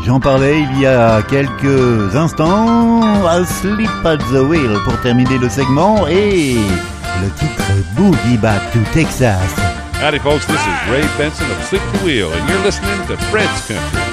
J'en 0.05 0.19
parlais 0.19 0.61
il 0.61 0.81
y 0.81 0.85
a 0.85 1.21
quelques 1.21 2.15
instants. 2.15 3.01
Sleep 3.45 3.89
at 4.03 4.17
the 4.17 4.43
Wheel 4.47 4.77
pour 4.83 4.99
terminer 5.01 5.37
le 5.37 5.49
segment 5.49 6.05
et 6.07 6.55
le 7.21 7.29
titre 7.39 7.71
Boogie 7.95 8.37
Back 8.37 8.61
to 8.73 8.79
Texas. 8.93 9.55
Howdy, 10.01 10.19
folks. 10.19 10.45
This 10.45 10.59
is 10.59 10.91
Ray 10.91 11.03
Benson 11.17 11.49
of 11.49 11.63
Sleep 11.63 11.81
at 11.81 11.99
the 11.99 12.05
Wheel, 12.05 12.31
and 12.33 12.49
you're 12.49 12.63
listening 12.63 13.07
to 13.07 13.15
Fred's 13.31 13.67
Country. 13.67 14.12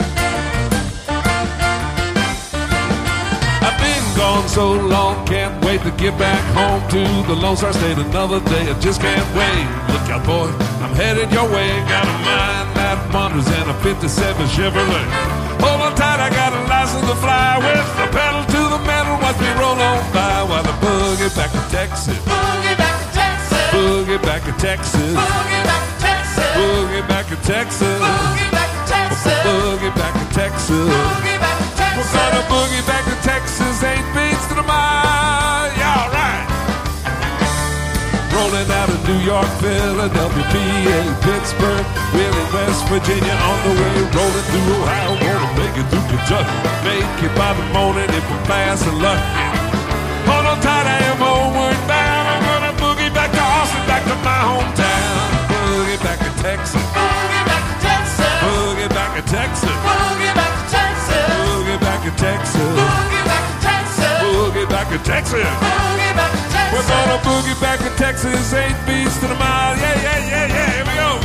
So 4.49 4.73
long, 4.73 5.27
can't 5.27 5.53
wait 5.65 5.83
to 5.83 5.91
get 5.93 6.17
back 6.19 6.41
home 6.55 6.81
to 6.91 7.03
the 7.27 7.35
Lone 7.35 7.57
Star 7.57 7.73
State 7.73 7.99
another 7.99 8.41
day. 8.49 8.71
I 8.71 8.79
just 8.79 9.01
can't 9.01 9.27
wait. 9.35 9.67
Look 9.93 10.07
out, 10.09 10.25
boy, 10.25 10.49
I'm 10.85 10.95
headed 10.95 11.33
your 11.33 11.49
way. 11.51 11.69
Got 11.91 12.07
a 12.07 12.17
mind 12.25 12.69
that 12.79 12.99
wanders 13.13 13.49
in 13.49 13.67
a 13.69 13.75
57 13.83 14.07
Chevrolet. 14.55 15.07
Hold 15.61 15.81
on 15.83 15.95
tight, 15.95 16.21
I 16.21 16.31
got 16.31 16.55
a 16.55 16.63
license 16.71 17.05
to 17.11 17.17
fly 17.19 17.59
with 17.59 17.87
the 17.99 18.07
pedal 18.15 18.45
to 18.45 18.61
the 18.71 18.81
metal. 18.87 19.19
Watch 19.19 19.39
me 19.43 19.51
roll 19.59 19.77
on 19.77 19.99
by 20.15 20.43
while 20.47 20.65
I 20.65 20.75
boogie 20.81 21.33
back 21.37 21.51
to 21.53 21.63
Texas. 21.69 22.17
Boogie 22.25 22.77
back 22.79 22.97
to 22.97 23.09
Texas. 23.13 23.67
Boogie 23.75 24.23
back 24.23 24.43
to 24.47 24.53
Texas. 24.57 25.13
Boogie 25.17 25.65
back 25.67 25.85
to 25.91 25.97
Texas. 26.01 26.47
Boogie 26.57 27.05
back 27.09 27.27
to 27.29 27.37
Texas. 27.45 27.99
Boogie 28.01 28.51
back 28.55 28.71
to 28.73 28.85
Texas. 28.89 29.45
Boogie 29.45 29.91
back 29.91 30.13
to 30.15 30.27
Texas. 30.35 30.87
Boogie 30.89 31.41
back 31.41 31.57
to 31.59 31.75
Texas. 31.77 32.01
We're 32.01 32.13
gonna 32.17 32.43
boogie 32.49 32.87
back 32.87 33.10
York, 39.25 39.47
Philadelphia, 39.61 40.45
PA, 40.49 40.99
Pittsburgh, 41.21 41.87
Wheeling 42.17 42.51
West 42.57 42.89
Virginia 42.89 43.37
on 43.37 43.59
the 43.69 43.73
way. 43.77 43.97
Rolling 44.17 44.47
through 44.49 44.81
Ohio, 44.81 45.13
gonna 45.21 45.51
make 45.61 45.77
it 45.77 45.87
through 45.93 46.07
Kentucky. 46.09 46.57
Make 46.89 47.21
it 47.21 47.35
by 47.37 47.53
the 47.53 47.67
morning 47.77 48.09
if 48.09 48.25
I'm 48.25 48.41
fast 48.49 48.87
and 48.89 48.97
lucky. 48.97 49.21
Hold 50.25 50.47
on 50.47 50.59
tight, 50.65 50.87
I 50.89 50.99
am 51.13 51.19
homeward 51.21 51.77
bound. 51.85 52.25
I'm 52.33 52.43
gonna 52.49 52.73
boogie 52.81 53.13
back 53.13 53.31
to 53.33 53.43
Austin, 53.45 53.85
back 53.85 54.05
to 54.09 54.17
my 54.25 54.41
hometown. 54.41 55.29
Boogie 55.53 56.01
back 56.01 56.19
to 56.25 56.33
Texas. 56.41 56.81
Boogie 56.97 57.45
back 57.45 57.63
to 57.69 57.77
Texas. 57.85 58.25
Boogie 58.41 58.89
back 58.89 59.11
to 59.17 59.23
Texas. 59.29 59.77
Boogie 59.85 60.33
back 60.33 60.53
to 60.57 60.65
Texas. 60.73 61.29
Boogie 61.29 61.81
back 61.81 62.01
to 62.05 62.13
Texas. 62.17 62.73
Boogie 62.73 63.25
back 63.29 63.45
to 63.45 63.57
Texas. 63.69 64.17
Boogie 64.25 64.69
back 64.69 64.87
to 64.89 64.99
Texas. 65.05 66.10
We're 66.73 66.87
gonna 66.87 67.19
boogie 67.27 67.61
back 67.61 67.81
to 67.81 67.91
Texas, 67.97 68.53
eight 68.55 68.77
beats 68.87 69.19
to 69.19 69.27
the 69.27 69.35
mile. 69.35 69.77
Yeah, 69.77 70.03
yeah, 70.03 70.19
yeah, 70.27 70.47
yeah. 70.47 70.71
Here 70.71 70.85
we 70.87 70.95
go. 70.95 71.20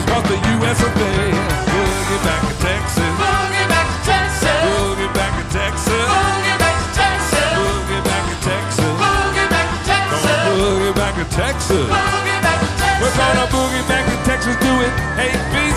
Texas, 0.00 0.12
cross 0.12 0.24
the 0.28 0.36
U.S. 0.36 0.80
of 0.80 0.96
A. 0.96 1.20
Boogie 1.68 2.20
back 2.24 2.40
to 2.48 2.54
Texas. 2.60 3.04
Boogie 3.20 3.68
back 3.68 3.86
to 3.90 3.98
Texas. 4.08 4.56
Boogie 4.64 5.12
back 5.12 5.32
to 5.36 5.44
Texas. 5.52 6.06
Boogie 6.08 6.56
back 6.58 6.74
to 6.80 6.86
Texas. 6.96 7.44
Boogie 7.56 8.04
back 8.04 8.24
to 8.28 8.36
Texas. 8.40 8.92
Boogie 9.00 9.48
back 9.50 9.66
to 9.68 9.78
Texas. 9.84 10.40
Boogie 10.48 10.94
back 10.94 11.14
to 11.14 11.24
Texas. 11.36 11.90
Boogie 11.90 12.40
back 12.40 12.60
to 12.60 12.70
Texas. 12.80 13.00
We're 13.00 13.16
gonna 13.16 13.46
boogie 13.52 13.86
back 13.88 14.04
to 14.08 14.16
Texas, 14.24 14.56
do 14.60 14.72
it. 14.80 14.92
Eight 15.20 15.40
beats 15.52 15.69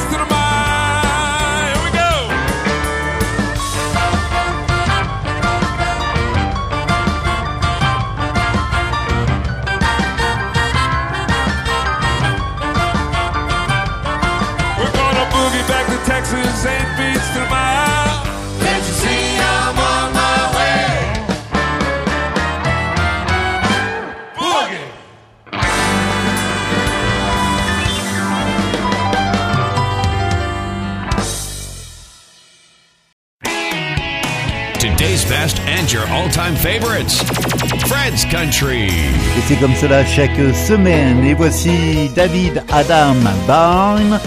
Country. 38.44 38.88
Et 38.88 39.42
c'est 39.48 39.56
comme 39.56 39.74
cela 39.74 40.06
chaque 40.06 40.36
semaine. 40.54 41.24
Et 41.24 41.34
voici 41.34 42.10
David 42.14 42.62
Adam 42.74 43.16
Byrne, 43.48 44.20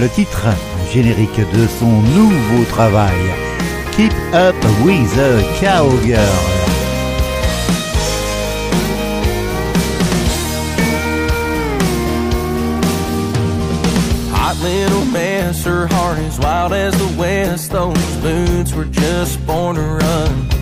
le 0.00 0.08
titre 0.08 0.46
générique 0.90 1.38
de 1.52 1.66
son 1.78 2.00
nouveau 2.16 2.64
travail. 2.70 3.12
Keep 3.94 4.14
Up 4.32 4.56
with 4.82 5.14
the 5.14 5.44
Cowgirl. 5.60 6.18
Hot 14.32 14.56
little 14.62 15.04
mess, 15.12 15.62
her 15.66 15.86
heart 15.88 16.18
is 16.20 16.38
wild 16.38 16.72
as 16.72 16.94
the 16.96 17.18
west. 17.18 17.70
Those 17.72 18.16
boots 18.22 18.72
were 18.72 18.86
just 18.86 19.46
born 19.46 19.76
to 19.76 19.82
run. 19.82 20.57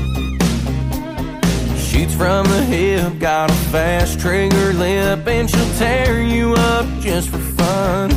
From 2.17 2.47
the 2.47 2.63
hip, 2.65 3.19
got 3.19 3.51
a 3.51 3.55
fast 3.71 4.19
trigger 4.21 4.73
lip, 4.73 5.27
and 5.27 5.51
she'll 5.51 5.75
tear 5.75 6.23
you 6.23 6.55
up 6.55 6.87
just 7.01 7.29
for 7.29 7.39
fun. 7.39 8.09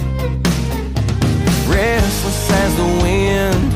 Restless 1.67 2.51
as 2.51 2.75
the 2.77 2.89
wind, 3.03 3.73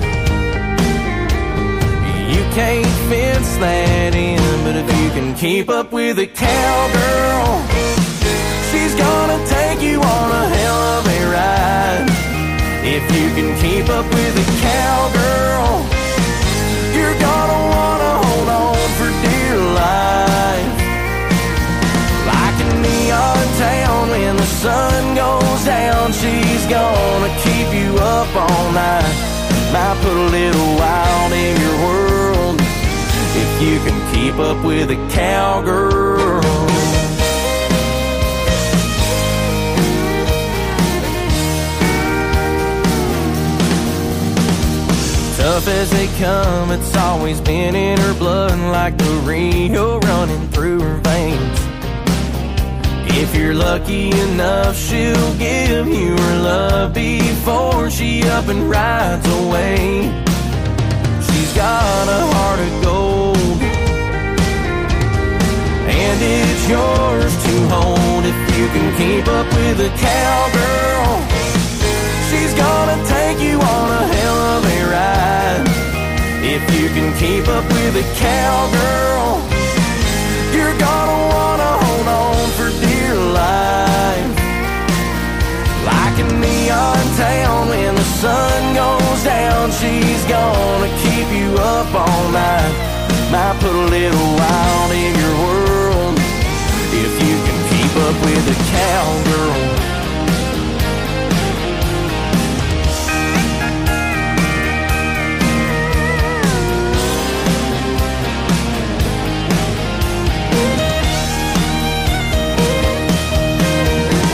you 2.34 2.42
can't 2.56 2.96
fence 3.10 3.58
that 3.58 4.16
in, 4.16 4.40
but 4.64 4.78
if 4.78 4.88
you 5.02 5.10
can 5.10 5.36
keep 5.36 5.70
up 5.70 5.92
with 5.92 6.18
a 6.20 6.28
cowgirl. 6.28 7.62
She's 8.72 8.96
gonna 8.96 9.46
take 9.48 9.82
you 9.82 10.00
on 10.02 10.32
a 10.32 10.48
hell 10.56 10.82
of 10.98 11.06
a 11.06 11.22
ride. 11.36 12.08
If 12.86 13.04
you 13.12 13.30
can 13.36 13.56
keep 13.62 13.90
up 13.90 14.06
with 14.06 14.38
a 14.40 14.46
cowgirl, 14.62 15.93
keep 34.34 34.40
up 34.40 34.66
with 34.66 34.90
a 34.90 34.96
cowgirl. 35.12 36.42
Tough 45.38 45.68
as 45.68 45.92
they 45.92 46.08
come, 46.20 46.72
it's 46.72 46.96
always 46.96 47.42
been 47.42 47.76
in 47.76 48.00
her 48.00 48.14
blood 48.14 48.58
like 48.72 48.98
the 48.98 49.22
Rio 49.26 50.00
running 50.00 50.48
through 50.50 50.80
her 50.80 50.98
veins. 50.98 51.60
If 53.16 53.36
you're 53.36 53.54
lucky 53.54 54.10
enough, 54.32 54.76
she'll 54.76 55.38
give 55.38 55.88
you 55.88 56.16
her 56.16 56.40
love 56.42 56.94
before 56.94 57.90
she 57.92 58.24
up 58.24 58.48
and 58.48 58.70
rides 58.70 59.28
away. 59.42 60.24
She's 61.22 61.54
got 61.54 62.08
a 62.08 62.26
heart 62.34 62.60
of 62.60 62.84
gold, 62.84 63.33
it's 66.24 66.70
yours 66.70 67.34
to 67.46 67.54
hold 67.68 68.24
if 68.26 68.38
you 68.56 68.66
can 68.76 68.88
keep 68.96 69.28
up 69.28 69.48
with 69.58 69.80
a 69.80 69.92
cowgirl. 70.00 71.16
She's 72.30 72.54
gonna 72.56 72.98
take 73.16 73.40
you 73.40 73.60
on 73.60 73.88
a 74.02 74.04
hell 74.16 74.40
of 74.56 74.62
a 74.66 74.80
ride. 74.96 75.68
If 76.44 76.64
you 76.76 76.88
can 76.96 77.10
keep 77.20 77.48
up 77.48 77.66
with 77.76 78.04
a 78.04 78.08
cowgirl, 78.24 79.32
you're 80.56 80.78
gonna 80.88 81.20
wanna 81.36 81.72
hold 81.84 82.08
on 82.08 82.46
for 82.58 82.70
dear 82.88 83.16
life. 83.42 84.32
Like 85.92 86.16
a 86.26 86.28
neon 86.40 87.04
town 87.20 87.70
when 87.70 87.96
the 87.96 88.08
sun 88.22 88.60
goes 88.82 89.20
down, 89.24 89.72
she's 89.72 90.24
gonna 90.26 90.92
keep 91.04 91.28
you 91.40 91.50
up 91.76 91.90
all 91.94 92.26
night. 92.32 92.74
Might 93.32 93.58
put 93.60 93.76
a 93.76 93.86
little 93.98 94.30
wild 94.40 94.92
in 94.92 95.12
your 95.20 95.36
world 95.44 95.83
if 96.96 97.14
you 97.26 97.36
can 97.46 97.60
keep 97.72 97.94
up 98.08 98.16
with 98.24 98.46
a 98.48 98.58
cowgirl. 98.72 99.84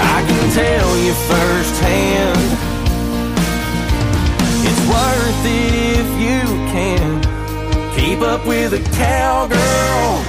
I 0.01 0.19
can 0.27 0.45
tell 0.51 0.97
you 0.97 1.13
firsthand. 1.31 2.49
It's 4.67 4.83
worth 4.93 5.45
it 5.45 5.73
if 5.99 6.09
you 6.25 6.41
can 6.73 7.21
keep 7.95 8.19
up 8.21 8.45
with 8.45 8.73
a 8.73 8.81
cowgirl. 8.97 10.28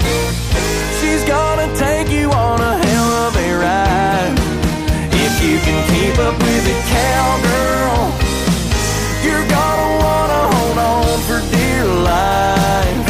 She's 1.00 1.24
gonna 1.24 1.68
take 1.76 2.10
you 2.10 2.30
on 2.30 2.60
a 2.60 2.74
hell 2.84 3.10
of 3.26 3.32
a 3.34 3.50
ride. 3.56 4.36
If 5.24 5.34
you 5.42 5.56
can 5.64 5.78
keep 5.92 6.16
up 6.18 6.36
with 6.36 6.74
a 6.74 6.78
cowgirl, 6.92 8.02
you're 9.24 9.48
gonna 9.48 9.90
wanna 10.04 10.42
hold 10.54 10.78
on 10.92 11.18
for 11.26 11.40
dear 11.56 11.84
life. 12.12 13.00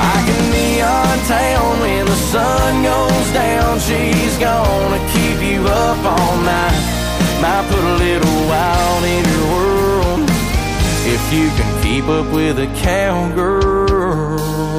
Like 0.00 0.26
a 0.36 0.40
neon 0.54 1.16
town 1.28 1.80
when 1.84 2.06
the 2.06 2.20
sun 2.32 2.82
goes 2.82 3.28
down, 3.32 3.78
she's 3.78 4.38
gonna 4.38 5.00
keep 5.12 5.38
you 5.44 5.60
up 5.68 6.00
all 6.04 6.36
night. 6.40 6.82
Might 7.42 7.66
put 7.68 7.84
a 7.84 7.96
little 8.06 8.40
wild 8.48 9.04
in 9.04 9.22
your 9.34 9.46
world 9.56 10.30
if 11.04 11.22
you 11.36 11.46
can 11.58 11.70
keep 11.82 12.08
up 12.08 12.32
with 12.32 12.58
a 12.58 12.68
cowgirl. 12.82 14.69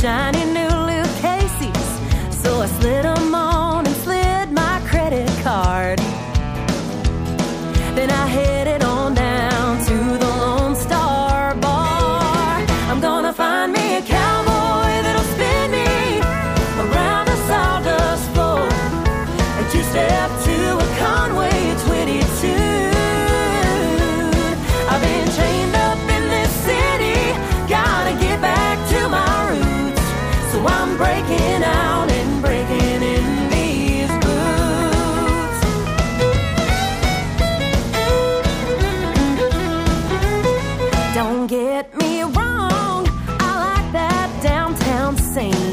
Shiny 0.00 0.44
new 0.44 0.67
downtown 45.34 45.67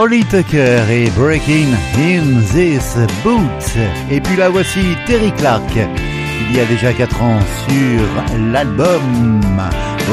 Holly 0.00 0.22
Tucker 0.22 0.84
et 0.88 1.10
Breaking 1.10 1.74
in 1.96 2.40
This 2.52 2.94
Boot. 3.24 3.76
Et 4.08 4.20
puis 4.20 4.36
là 4.36 4.48
voici 4.48 4.96
Terry 5.08 5.32
Clark, 5.32 5.64
il 5.74 6.56
y 6.56 6.60
a 6.60 6.64
déjà 6.66 6.92
4 6.92 7.20
ans 7.20 7.40
sur 7.68 8.38
l'album 8.52 9.50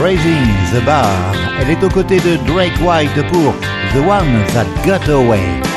Raising 0.01 0.47
the 0.73 0.83
Bar. 0.83 1.35
Elle 1.61 1.69
est 1.69 1.83
aux 1.83 1.89
côtés 1.89 2.17
de 2.17 2.35
Drake 2.47 2.73
White 2.83 3.31
pour 3.31 3.53
The 3.93 3.97
One 3.97 4.43
That 4.55 4.65
Got 4.83 5.11
Away. 5.11 5.74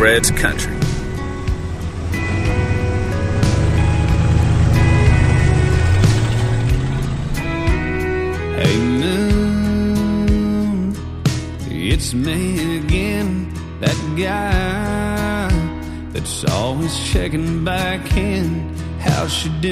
Fred's 0.00 0.30
Country. 0.30 0.72
Hey 8.56 8.78
Moon, 8.78 10.96
it's 11.66 12.14
me 12.14 12.78
again, 12.78 13.52
that 13.80 13.98
guy 14.16 15.50
that's 16.14 16.50
always 16.50 16.98
checking 17.10 17.62
back 17.62 18.16
in. 18.16 18.74
How's 19.00 19.30
she 19.30 19.50
doing? 19.60 19.69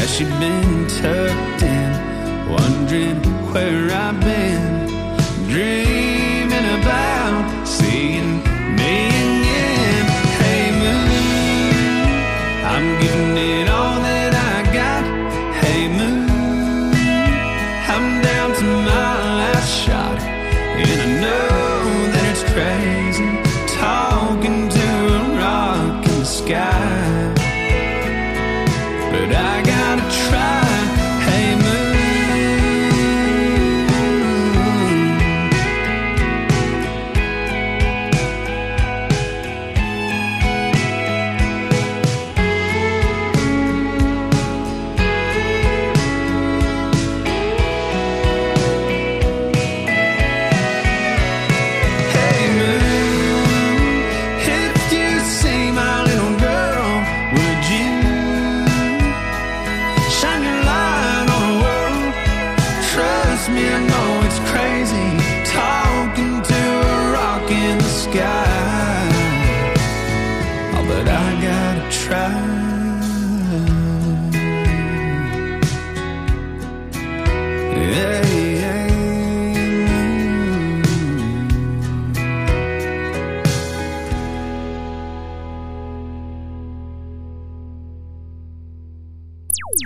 Has 0.00 0.16
she 0.16 0.24
been 0.24 0.88
tucked 0.88 1.62
in, 1.62 1.92
wondering 2.48 3.22
where 3.52 3.92
I've 3.92 4.18
been. 4.20 4.88
Dreaming 5.50 5.89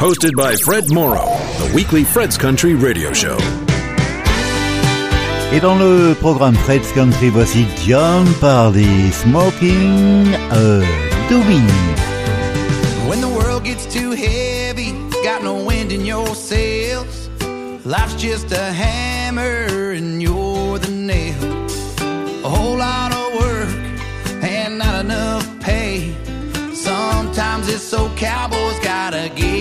hosted 0.04 0.36
by 0.36 0.54
Fred 0.56 0.92
Morrow, 0.92 1.24
the 1.60 1.72
weekly 1.74 2.04
Fred's 2.04 2.36
Country 2.36 2.74
radio 2.74 3.10
show. 3.14 3.38
Et 5.50 5.60
dans 5.60 5.78
le 5.78 6.14
programme 6.20 6.54
Fred's 6.56 6.92
Country, 6.92 7.30
voici 7.30 7.64
Jon 7.86 8.26
Pardi, 8.38 9.10
Smoking 9.12 10.34
a 10.50 10.82
Doobie. 11.30 11.64
When 13.08 13.22
the 13.22 13.28
world 13.28 13.64
gets 13.64 13.86
too 13.86 14.10
heavy, 14.10 14.92
got 15.22 15.42
no 15.42 15.54
wind 15.64 15.90
in 15.90 16.04
your 16.04 16.34
sails, 16.34 17.30
life's 17.86 18.14
just 18.16 18.52
a 18.52 18.72
hammer 18.74 19.92
and 19.92 20.22
you're 20.22 20.78
the 20.80 20.90
nail. 20.90 21.34
A 22.44 22.48
whole 22.50 22.76
lot 22.76 23.10
of 23.10 23.40
work 23.40 24.42
and 24.42 24.76
not 24.76 25.02
enough 25.02 25.48
pay. 25.60 26.14
Sometimes 26.74 27.70
it's 27.70 27.82
so 27.82 28.10
cowboys 28.16 28.78
gotta 28.80 29.30
get. 29.34 29.53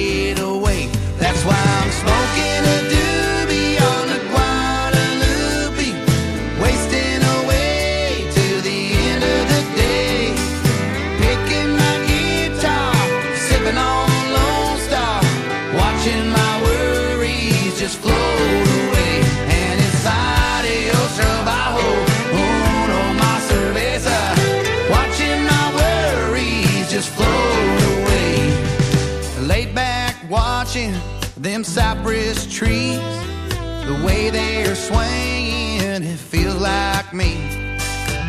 you're 34.63 34.75
swinging, 34.75 36.03
it 36.03 36.17
feels 36.17 36.55
like 36.55 37.13
me. 37.13 37.35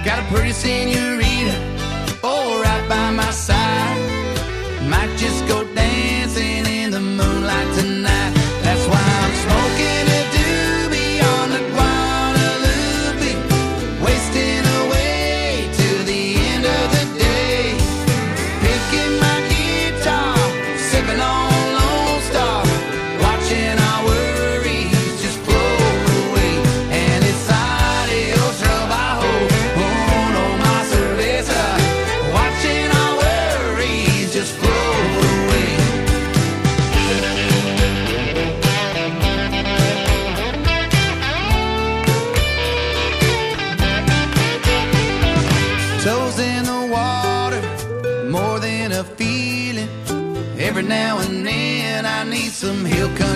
Got 0.04 0.18
a 0.18 0.26
pretty 0.34 0.52
senorita, 0.52 1.54
oh, 2.22 2.60
right 2.62 2.88
by 2.88 3.10
my 3.10 3.30
side. 3.30 3.63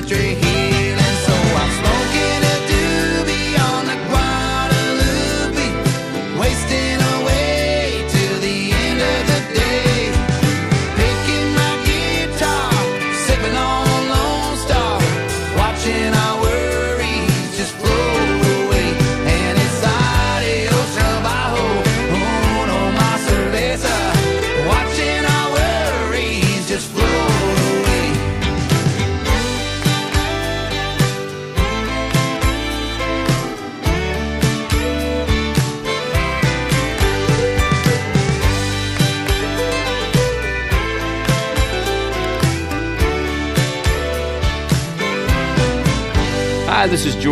country 0.09 0.58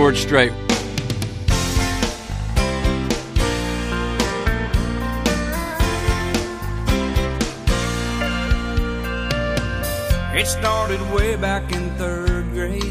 George 0.07 0.18
Strait. 0.20 0.52
It 10.32 10.46
started 10.46 11.00
way 11.12 11.34
back 11.34 11.72
in 11.72 11.90
third 11.96 12.52
grade. 12.52 12.84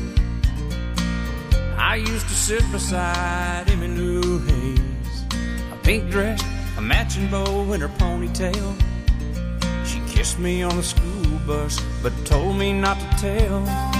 I 1.77 1.95
used 1.95 2.27
to 2.27 2.33
sit 2.33 2.69
beside 2.73 3.69
him 3.69 3.81
in 3.81 3.95
Hayes. 4.49 5.23
A 5.71 5.77
pink 5.83 6.11
dress, 6.11 6.43
a 6.77 6.81
matching 6.81 7.31
bow, 7.31 7.71
and 7.71 7.81
her 7.81 7.87
ponytail. 7.87 8.75
She 9.85 10.01
kissed 10.13 10.37
me 10.37 10.63
on 10.63 10.75
the 10.75 10.83
school 10.83 11.39
bus, 11.47 11.79
but 12.03 12.11
told 12.25 12.57
me 12.57 12.73
not 12.73 12.99
to 12.99 13.07
tell. 13.17 13.94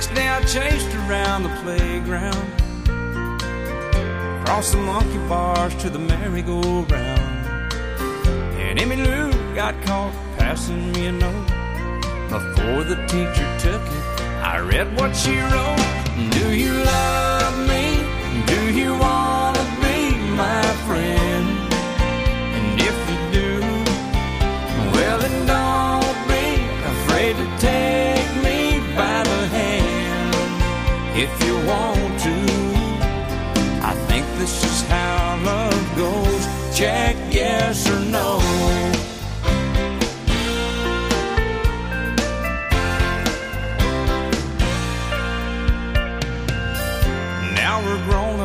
Next 0.00 0.14
day 0.14 0.28
I 0.30 0.40
chased 0.44 0.94
around 0.94 1.42
the 1.42 1.50
playground, 1.60 2.48
across 4.40 4.70
the 4.70 4.78
monkey 4.78 5.18
bars 5.28 5.74
to 5.82 5.90
the 5.90 5.98
merry-go-round. 5.98 7.72
And 8.56 8.80
Emmy 8.80 8.96
Lou 8.96 9.30
got 9.54 9.74
caught 9.82 10.14
passing 10.38 10.90
me 10.92 11.08
a 11.08 11.12
note. 11.12 11.48
Before 12.30 12.82
the 12.82 12.96
teacher 13.08 13.46
took 13.58 13.82
it, 13.82 14.22
I 14.42 14.60
read 14.60 14.88
what 14.98 15.14
she 15.14 15.38
wrote. 15.38 16.30
Do 16.32 16.54
you 16.54 16.72
love 16.72 17.58
me? 17.68 18.02
Do 18.46 18.72
you 18.72 18.92
wanna 18.96 19.19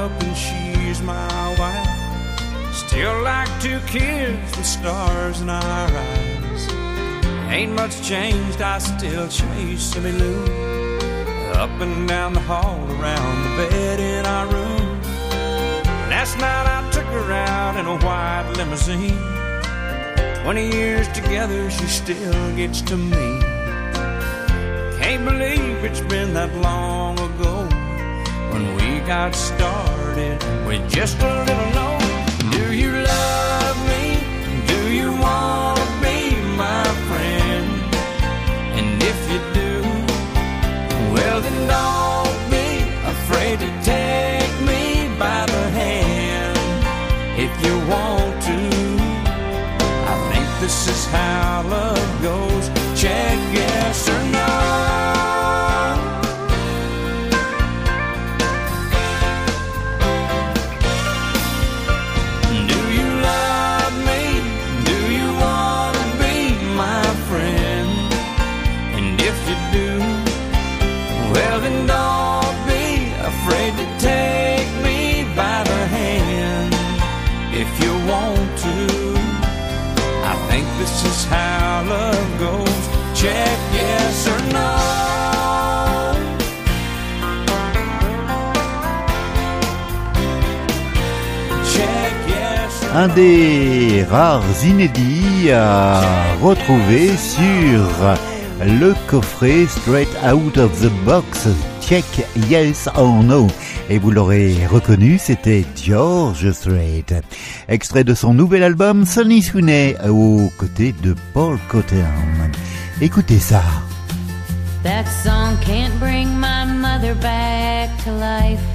up 0.06 0.24
and 0.24 0.38
she's 0.38 1.02
my 1.02 1.56
wife. 1.58 2.74
Still 2.74 3.24
like 3.24 3.50
two 3.60 3.80
kids 3.88 4.56
with 4.56 4.66
stars 4.66 5.42
in 5.42 5.50
our 5.50 5.90
eyes. 6.08 6.62
Ain't 7.50 7.74
much 7.74 7.96
changed, 8.04 8.62
I 8.62 8.78
still 8.78 9.28
chase 9.28 9.96
Emmy 9.96 10.12
Lou. 10.12 10.44
Up 11.64 11.76
and 11.86 12.08
down 12.08 12.34
the 12.34 12.46
hall, 12.52 12.80
around 12.96 13.36
the 13.46 13.52
bed 13.58 14.00
in 14.00 14.26
our 14.26 14.46
room. 14.56 15.02
Last 16.14 16.38
night 16.38 16.68
I 16.78 16.80
took 16.92 17.08
her 17.18 17.32
out 17.32 17.76
in 17.80 17.86
a 17.88 17.98
white 18.06 18.48
limousine. 18.58 19.18
Twenty 20.44 20.68
years 20.70 21.08
together, 21.20 21.72
she 21.72 21.88
still 21.88 22.56
gets 22.56 22.82
to 22.90 22.96
me. 22.96 23.28
Can't 25.02 25.26
believe 25.26 25.78
it's 25.88 26.02
been 26.02 26.34
that 26.36 26.54
long 26.58 27.18
ago 27.30 27.56
when 28.52 28.64
we 28.76 29.00
got 29.08 29.34
started 29.34 29.95
with 30.16 30.90
just 30.90 31.18
a 31.20 31.44
little 31.44 31.72
note. 31.74 32.00
Do 32.52 32.74
you 32.74 32.90
love 32.90 33.78
me? 33.90 34.18
Do 34.66 34.94
you 34.94 35.12
want 35.12 35.78
to 35.78 35.88
be 36.02 36.36
my 36.56 36.84
friend? 37.08 37.68
And 38.80 39.04
if 39.04 39.20
you 39.30 39.40
do, 39.54 39.82
well 41.14 41.42
then 41.42 41.68
don't 41.68 42.50
be 42.50 42.68
afraid 43.14 43.60
to 43.60 43.70
take 43.84 44.54
me 44.62 45.14
by 45.20 45.46
the 45.48 45.70
hand. 45.82 46.58
If 47.38 47.52
you 47.66 47.76
want 47.90 48.42
to, 48.44 48.60
I 50.12 50.16
think 50.32 50.48
this 50.62 50.88
is 50.88 51.06
how 51.08 51.64
love 51.68 52.22
goes. 52.22 52.70
Check 52.98 53.38
yes 53.54 54.08
or 54.08 54.24
no. 54.32 54.85
Un 92.98 93.10
des 93.10 94.06
rares 94.10 94.42
inédits 94.64 95.52
à 95.52 96.02
retrouver 96.42 97.10
sur 97.18 98.16
le 98.62 98.94
coffret 99.08 99.66
Straight 99.68 100.08
Out 100.24 100.58
of 100.58 100.72
the 100.80 100.90
Box 101.04 101.50
Check 101.82 102.06
Yes 102.50 102.88
or 102.96 103.22
No. 103.22 103.48
Et 103.90 104.00
vous 104.00 104.12
l'aurez 104.12 104.66
reconnu, 104.68 105.18
c'était 105.18 105.66
George 105.76 106.50
Strait. 106.54 107.04
Extrait 107.68 108.06
de 108.06 108.14
son 108.14 108.34
nouvel 108.34 108.64
album 108.64 109.06
Sonny 109.06 109.42
Sweeney 109.42 109.98
aux 110.08 110.50
côtés 110.58 110.96
de 111.04 111.16
Paul 111.34 111.60
Cotton. 111.68 111.98
Écoutez 113.02 113.40
ça. 113.40 113.62
That 114.84 115.04
song 115.22 115.58
can't 115.66 116.00
bring 116.00 116.30
my 116.40 116.66
mother 116.66 117.14
back 117.16 117.90
to 118.06 118.12
life. 118.12 118.75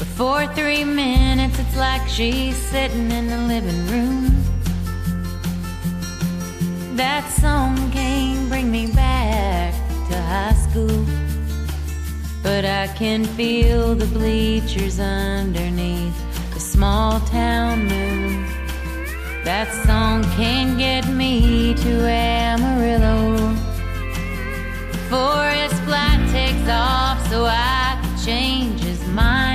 But 0.00 0.08
for 0.08 0.46
three 0.54 0.82
minutes, 0.82 1.58
it's 1.58 1.76
like 1.76 2.08
she's 2.08 2.56
sitting 2.56 3.10
in 3.10 3.26
the 3.26 3.36
living 3.36 3.86
room. 3.88 4.42
That 6.96 7.30
song 7.30 7.76
can't 7.92 8.48
bring 8.48 8.70
me 8.70 8.86
back 8.86 9.74
to 10.08 10.16
high 10.22 10.54
school. 10.54 11.04
But 12.42 12.64
I 12.64 12.86
can 12.96 13.26
feel 13.26 13.94
the 13.94 14.06
bleachers 14.06 14.98
underneath 14.98 16.16
the 16.54 16.60
small 16.60 17.20
town 17.20 17.84
moon. 17.84 18.46
That 19.44 19.68
song 19.84 20.24
can't 20.40 20.78
get 20.78 21.06
me 21.08 21.74
to 21.74 22.08
Amarillo. 22.08 23.36
Before 24.92 25.50
his 25.50 25.78
flight 25.80 26.26
takes 26.32 26.66
off, 26.70 27.18
so 27.28 27.44
I 27.44 27.98
can 28.00 28.24
change 28.24 28.80
his 28.80 29.06
mind. 29.08 29.49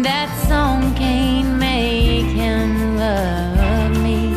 That 0.00 0.30
song 0.48 0.94
can't 0.94 1.58
make 1.58 2.24
him 2.24 2.96
love 2.96 3.92
me. 4.02 4.32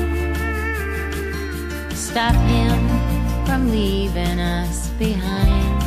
Stop 1.95 2.35
him 2.35 3.45
from 3.45 3.71
leaving 3.71 4.41
us 4.41 4.89
behind. 4.99 5.81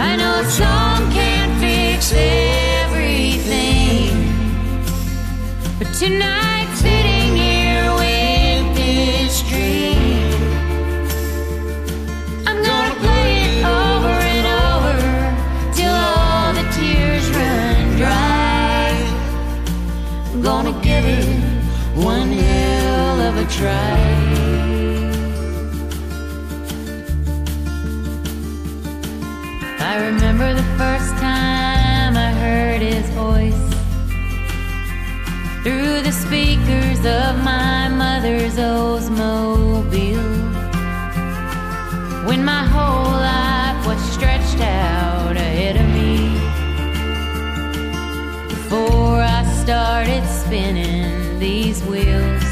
I 0.00 0.16
know 0.16 0.40
a 0.40 0.44
song 0.44 1.12
can't 1.12 1.60
fix 1.60 2.12
everything, 2.16 3.52
but 5.78 5.92
tonight 5.92 6.59
I 23.62 25.16
remember 30.06 30.54
the 30.54 30.62
first 30.78 31.10
time 31.18 32.16
I 32.16 32.32
heard 32.32 32.80
his 32.80 33.10
voice 33.10 33.52
through 35.62 36.00
the 36.00 36.10
speakers 36.10 37.04
of 37.04 37.44
my 37.44 37.88
mother's 37.88 38.56
Oldsmobile. 38.56 40.24
When 42.26 42.42
my 42.42 42.64
whole 42.64 43.12
life 43.12 43.86
was 43.86 44.00
stretched 44.10 44.60
out 44.60 45.36
ahead 45.36 45.76
of 45.76 45.86
me. 45.98 46.32
Before 48.48 49.20
I 49.20 49.44
started 49.62 50.26
spinning 50.26 51.38
these 51.38 51.82
wheels. 51.84 52.49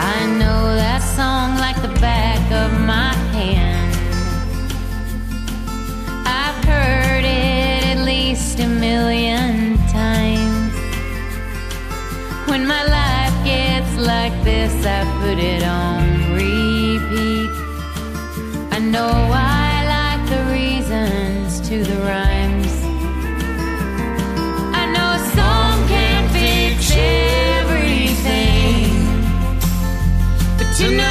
I 0.00 0.26
know 0.26 0.76
that 0.76 1.02
song 1.02 1.58
like 1.58 1.74
the 1.82 2.00
back 2.00 2.40
of 2.52 2.70
my 2.80 3.12
hand. 3.34 3.92
I've 6.24 6.64
heard 6.64 7.24
it 7.24 7.84
at 7.92 8.04
least 8.04 8.60
a 8.60 8.68
million 8.68 9.76
times. 9.88 10.72
When 12.48 12.64
my 12.64 12.84
life 12.84 13.36
gets 13.44 13.96
like 13.96 14.36
this, 14.44 14.72
I 14.86 15.02
put 15.20 15.38
it 15.38 15.64
on 15.64 16.32
repeat. 16.32 17.50
I 18.70 18.78
know 18.78 19.10
I 19.34 19.68
like 19.96 20.22
the 20.30 20.42
reasons 20.52 21.60
to 21.68 21.82
the 21.82 22.00
rhymes. 22.02 22.27
to 30.78 30.92
know. 30.92 31.07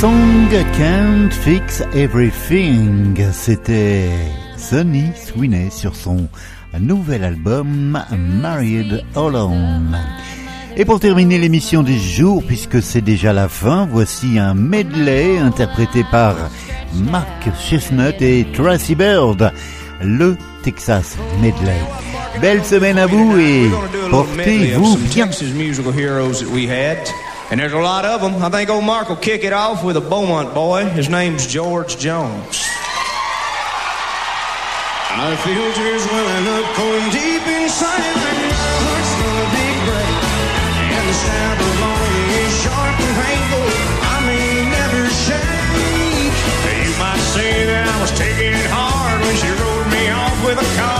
Song 0.00 0.50
Can't 0.76 1.32
Fix 1.32 1.82
Everything. 1.94 3.16
C'était 3.32 4.10
Sonny 4.58 5.06
Sweeney 5.14 5.70
sur 5.70 5.96
son 5.96 6.28
nouvel 6.78 7.24
album 7.24 7.98
Married 8.42 9.02
Alone. 9.14 9.98
Et 10.76 10.84
pour 10.84 11.00
terminer 11.00 11.38
l'émission 11.38 11.82
du 11.82 11.98
jour, 11.98 12.42
puisque 12.46 12.82
c'est 12.82 13.00
déjà 13.00 13.32
la 13.32 13.48
fin, 13.48 13.88
voici 13.90 14.38
un 14.38 14.52
medley 14.52 15.38
interprété 15.38 16.04
par 16.10 16.36
Mark 16.92 17.48
Chestnut 17.58 18.20
et 18.20 18.46
Tracy 18.52 18.94
Bird, 18.94 19.50
le 20.02 20.36
Texas 20.62 21.16
Medley. 21.40 21.80
Belle 22.42 22.62
semaine 22.62 22.98
à 22.98 23.06
vous 23.06 23.38
et 23.38 23.70
portez-vous 24.10 24.98
bien. 24.98 25.30
And 27.50 27.60
there's 27.60 27.72
a 27.72 27.78
lot 27.78 28.04
of 28.04 28.20
them. 28.20 28.42
I 28.42 28.50
think 28.50 28.70
old 28.70 28.84
Mark 28.84 29.08
will 29.08 29.16
kick 29.16 29.44
it 29.44 29.52
off 29.52 29.84
with 29.84 29.96
a 29.96 30.00
Beaumont 30.00 30.52
boy. 30.52 30.84
His 30.86 31.08
name's 31.08 31.46
George 31.46 31.96
Jones. 31.96 32.66
Our 35.16 35.36
filters 35.36 36.04
welling 36.12 36.46
up, 36.48 36.66
deep 37.10 37.46
inside, 37.46 38.16
my 38.20 38.52
heart's 38.52 39.12
gonna 39.16 39.48
be. 39.56 39.66
And 40.92 41.06
the 41.08 41.16
of 41.64 41.80
longing 41.80 42.30
is 42.42 42.52
sharp 42.60 43.00
and 43.00 43.14
painful. 43.16 43.64
I 44.12 44.16
may 44.26 44.68
never 44.68 45.08
shake. 45.24 46.36
You 46.84 46.92
might 46.98 47.22
say 47.32 47.64
that 47.64 47.88
I 47.88 47.96
was 48.02 48.12
taking 48.18 48.52
it 48.52 48.70
hard 48.70 49.20
when 49.22 49.36
she 49.40 49.48
rode 49.48 49.88
me 49.94 50.10
off 50.10 50.36
with 50.44 50.58
a 50.58 50.68
call. 50.76 50.95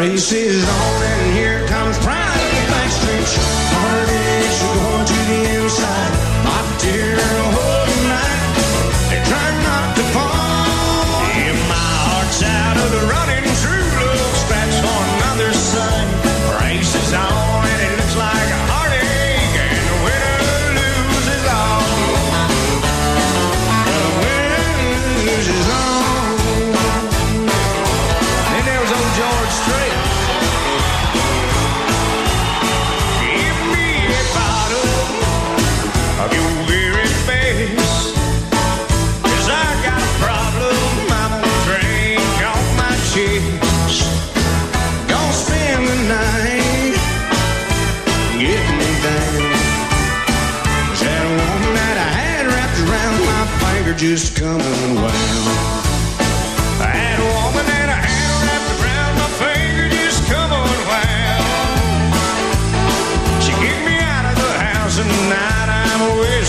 Race 0.00 0.32
is 0.32 0.66
on, 0.66 1.02
and 1.02 1.32
here 1.36 1.66
comes 1.66 1.98
pride 1.98 2.40
in 2.40 2.54
the 2.56 2.72
backstretch. 2.72 3.36
Heartaches 3.76 4.62
are 4.62 4.76
going 4.76 5.06
to 5.06 5.12
the 5.12 5.40
inside. 5.42 5.59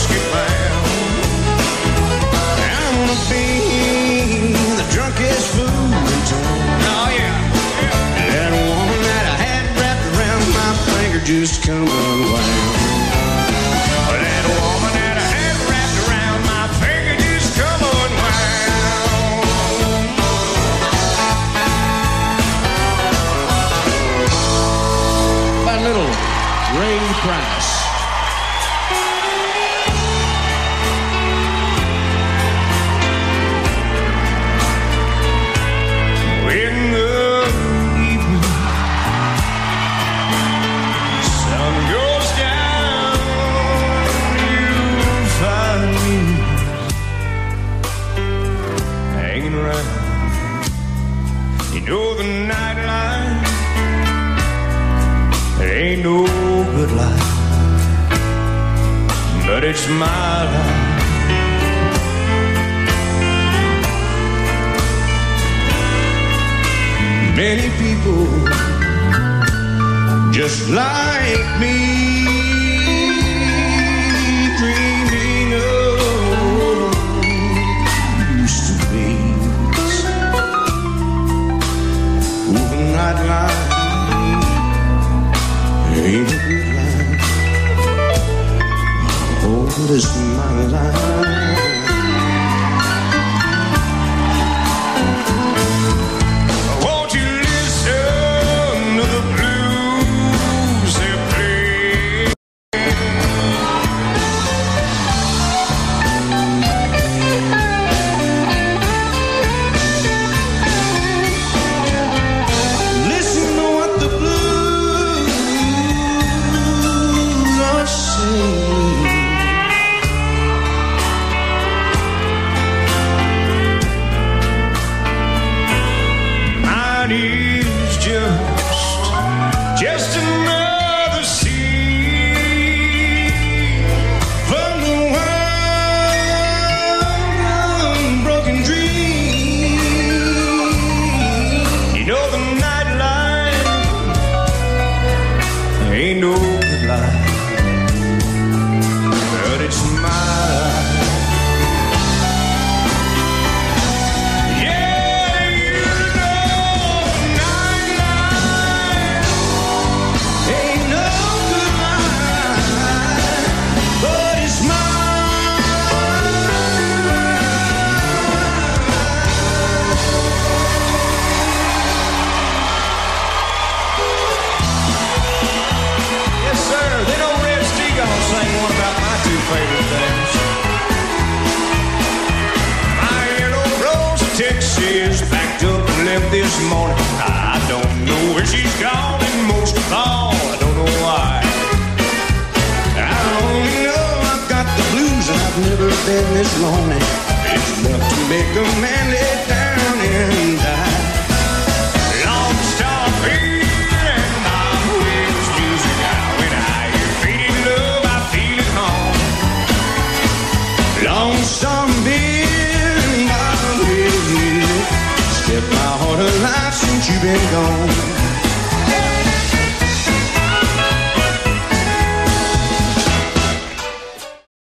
Whiskey 0.02 0.22
bound. 0.32 0.88
I'm 2.80 2.94
gonna 3.00 3.20
be 3.30 4.54
the 4.80 4.88
drunkest 4.92 5.48
fool 5.54 5.66
in 5.66 6.22
town. 6.26 6.60
Oh 6.94 7.10
yeah. 7.20 7.38
That 8.34 8.52
woman 8.52 9.00
that 9.10 9.26
I 9.26 9.38
had 9.46 9.66
wrapped 9.78 10.06
around 10.14 10.44
my 10.58 10.72
finger 10.94 11.22
just 11.26 11.64
come 11.64 11.84
unwound. 11.84 12.11